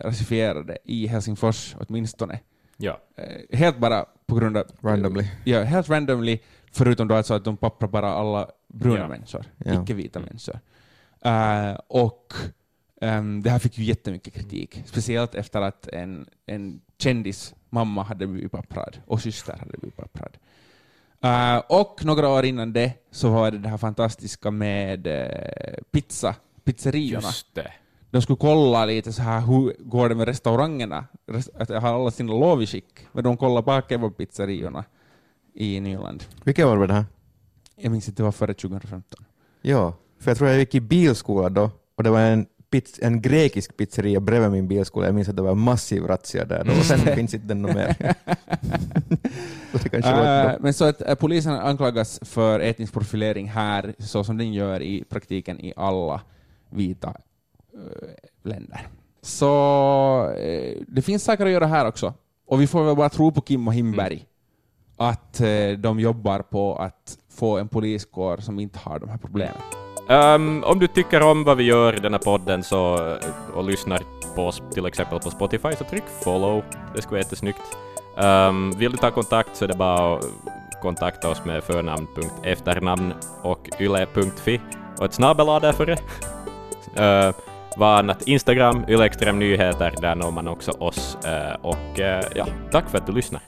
rasifierade 0.00 0.78
i 0.84 1.06
Helsingfors 1.06 1.74
åtminstone. 1.78 2.40
Ja. 2.76 3.00
Äh, 3.16 3.58
helt 3.58 3.78
bara 3.78 4.04
på 4.26 4.34
grund 4.34 4.56
av... 4.56 4.64
Randomly. 4.80 5.24
Ja, 5.44 5.62
helt 5.62 5.88
randomly, 5.88 6.38
förutom 6.72 7.08
då 7.08 7.14
alltså 7.14 7.34
att 7.34 7.44
de 7.44 7.56
papprar 7.56 7.88
bara 7.88 8.08
alla 8.08 8.50
bruna 8.74 8.98
Ja. 8.98 9.08
människor, 9.08 9.44
Ja. 9.58 9.82
icke-vita 9.82 10.20
människor. 10.20 10.58
Äh, 11.24 11.74
och 11.88 12.32
ehm, 13.00 13.42
det 13.42 13.50
här 13.50 13.58
fick 13.58 13.78
ju 13.78 13.84
jättemycket 13.84 14.34
kritik, 14.34 14.82
speciellt 14.86 15.34
efter 15.34 15.60
att 15.60 15.88
en, 15.88 16.26
en 16.46 16.80
kändis 16.98 17.54
mamma 17.70 18.02
hade 18.02 18.26
blivit 18.26 18.52
papprad 18.52 18.96
och 19.06 19.20
syster 19.20 19.56
hade 19.58 19.78
blivit 19.78 19.96
papprad. 19.96 20.36
Äh, 21.22 21.62
och 21.68 22.04
några 22.04 22.28
år 22.28 22.44
innan 22.44 22.72
det 22.72 22.92
så 23.10 23.30
var 23.30 23.50
det 23.50 23.58
det 23.58 23.68
här 23.68 23.76
fantastiska 23.78 24.50
med 24.50 25.06
eh, 25.06 25.74
pizza, 25.90 26.34
pizzeriorna. 26.64 27.26
Just 27.28 27.54
det. 27.54 27.72
De 28.10 28.22
skulle 28.22 28.36
kolla 28.36 28.84
lite 28.84 29.12
så 29.12 29.22
här 29.22 29.40
hur 29.40 29.74
går 29.78 30.08
det 30.08 30.14
med 30.14 30.28
restaurangerna, 30.28 31.04
Rest- 31.26 31.50
att 31.58 31.68
har 31.82 31.94
alla 32.00 32.10
sina 32.10 32.32
lov 32.32 32.62
i 32.62 32.66
skick. 32.66 33.06
Men 33.12 33.24
de 33.24 33.36
kollar 33.36 33.62
bara 33.62 33.82
kebabpizzeriorna 33.82 34.84
i 35.54 35.80
Nyland. 35.80 36.24
Vilket 36.44 36.64
år 36.66 36.76
var 36.76 36.86
det 36.86 36.94
här? 36.94 37.04
Jag 37.76 37.92
minns 37.92 38.08
inte, 38.08 38.22
det 38.22 38.24
var 38.24 38.32
före 38.32 38.54
2015. 38.54 39.24
Ja, 39.62 39.94
för 40.18 40.30
jag 40.30 40.38
tror 40.38 40.50
jag 40.50 40.58
gick 40.58 40.74
i 40.74 40.80
bilskola 40.80 41.48
då 41.48 41.70
och 41.94 42.02
det 42.02 42.10
var 42.10 42.20
en, 42.20 42.46
piz, 42.70 42.98
en 43.02 43.22
grekisk 43.22 43.76
pizzeria 43.76 44.20
bredvid 44.20 44.50
min 44.50 44.68
bilskola. 44.68 45.06
Jag 45.06 45.14
minns 45.14 45.28
att 45.28 45.36
det 45.36 45.42
var 45.42 45.50
en 45.50 45.58
massiv 45.58 46.04
razzia 46.04 46.44
där 46.44 46.64
då 46.64 46.72
och 46.72 46.84
sen 46.84 46.98
finns 46.98 47.34
inte 47.34 47.46
den 47.46 47.62
mer. 47.62 47.96
ett 49.92 50.62
men 50.62 50.74
så 50.74 50.84
att 50.84 51.02
äh, 51.02 51.14
polisen 51.14 51.52
anklagas 51.52 52.20
för 52.22 52.60
etnisk 52.60 52.92
profilering 52.92 53.48
här, 53.48 53.94
så 53.98 54.24
som 54.24 54.36
den 54.36 54.52
gör 54.52 54.82
i 54.82 55.04
praktiken 55.08 55.60
i 55.60 55.72
alla 55.76 56.20
vita 56.70 57.08
äh, 57.74 57.80
länder. 58.42 58.88
Så 59.22 60.34
det 60.88 61.02
finns 61.02 61.24
saker 61.24 61.46
att 61.46 61.52
göra 61.52 61.66
här 61.66 61.86
också. 61.86 62.14
Och 62.46 62.60
vi 62.60 62.66
får 62.66 62.84
väl 62.84 62.96
bara 62.96 63.08
tro 63.08 63.32
på 63.32 63.40
Kim 63.40 63.68
och 63.68 63.74
Himberg. 63.74 64.26
Att 64.96 65.40
äh, 65.40 65.70
de 65.78 66.00
jobbar 66.00 66.38
på 66.38 66.76
att 66.76 67.18
få 67.36 67.58
en 67.58 67.68
poliskår 67.68 68.36
som 68.36 68.58
inte 68.58 68.78
har 68.78 68.98
de 68.98 69.08
här 69.08 69.18
problemen. 69.18 69.56
Um, 70.08 70.64
om 70.64 70.78
du 70.78 70.86
tycker 70.86 71.22
om 71.22 71.44
vad 71.44 71.56
vi 71.56 71.64
gör 71.64 71.96
i 71.96 72.00
den 72.00 72.12
här 72.12 72.20
podden 72.20 72.62
så, 72.62 72.94
eh, 72.94 73.56
och 73.56 73.64
lyssnar 73.64 74.02
på 74.34 74.46
oss 74.46 74.62
till 74.74 74.86
exempel 74.86 75.20
på 75.20 75.30
Spotify 75.30 75.72
så 75.78 75.84
tryck 75.84 76.04
follow. 76.24 76.62
Det 76.94 77.02
skulle 77.02 77.12
vara 77.12 77.20
jättesnyggt. 77.20 77.60
Um, 78.16 78.72
vill 78.78 78.92
du 78.92 78.96
ta 78.96 79.10
kontakt 79.10 79.56
så 79.56 79.64
är 79.64 79.68
det 79.68 79.76
bara 79.76 80.16
att 80.16 80.24
eh, 80.24 80.30
kontakta 80.82 81.28
oss 81.28 81.44
med 81.44 81.64
förnamn.efternamn 81.64 83.12
och 83.42 83.70
yle.fi 83.80 84.60
och 84.98 85.04
ett 85.04 85.14
snabel 85.14 85.46
där 85.46 85.72
före. 85.72 85.92
Uh, 85.92 87.34
vad 87.76 87.98
annat? 87.98 88.22
Instagram, 88.22 88.84
Yle 88.88 89.04
Extrem 89.04 89.38
Nyheter, 89.38 89.94
där 90.00 90.14
når 90.14 90.30
man 90.30 90.48
också 90.48 90.70
oss. 90.70 91.18
Uh, 91.24 91.66
och 91.66 91.98
uh, 91.98 92.04
ja, 92.34 92.46
tack 92.70 92.90
för 92.90 92.98
att 92.98 93.06
du 93.06 93.12
lyssnar. 93.12 93.42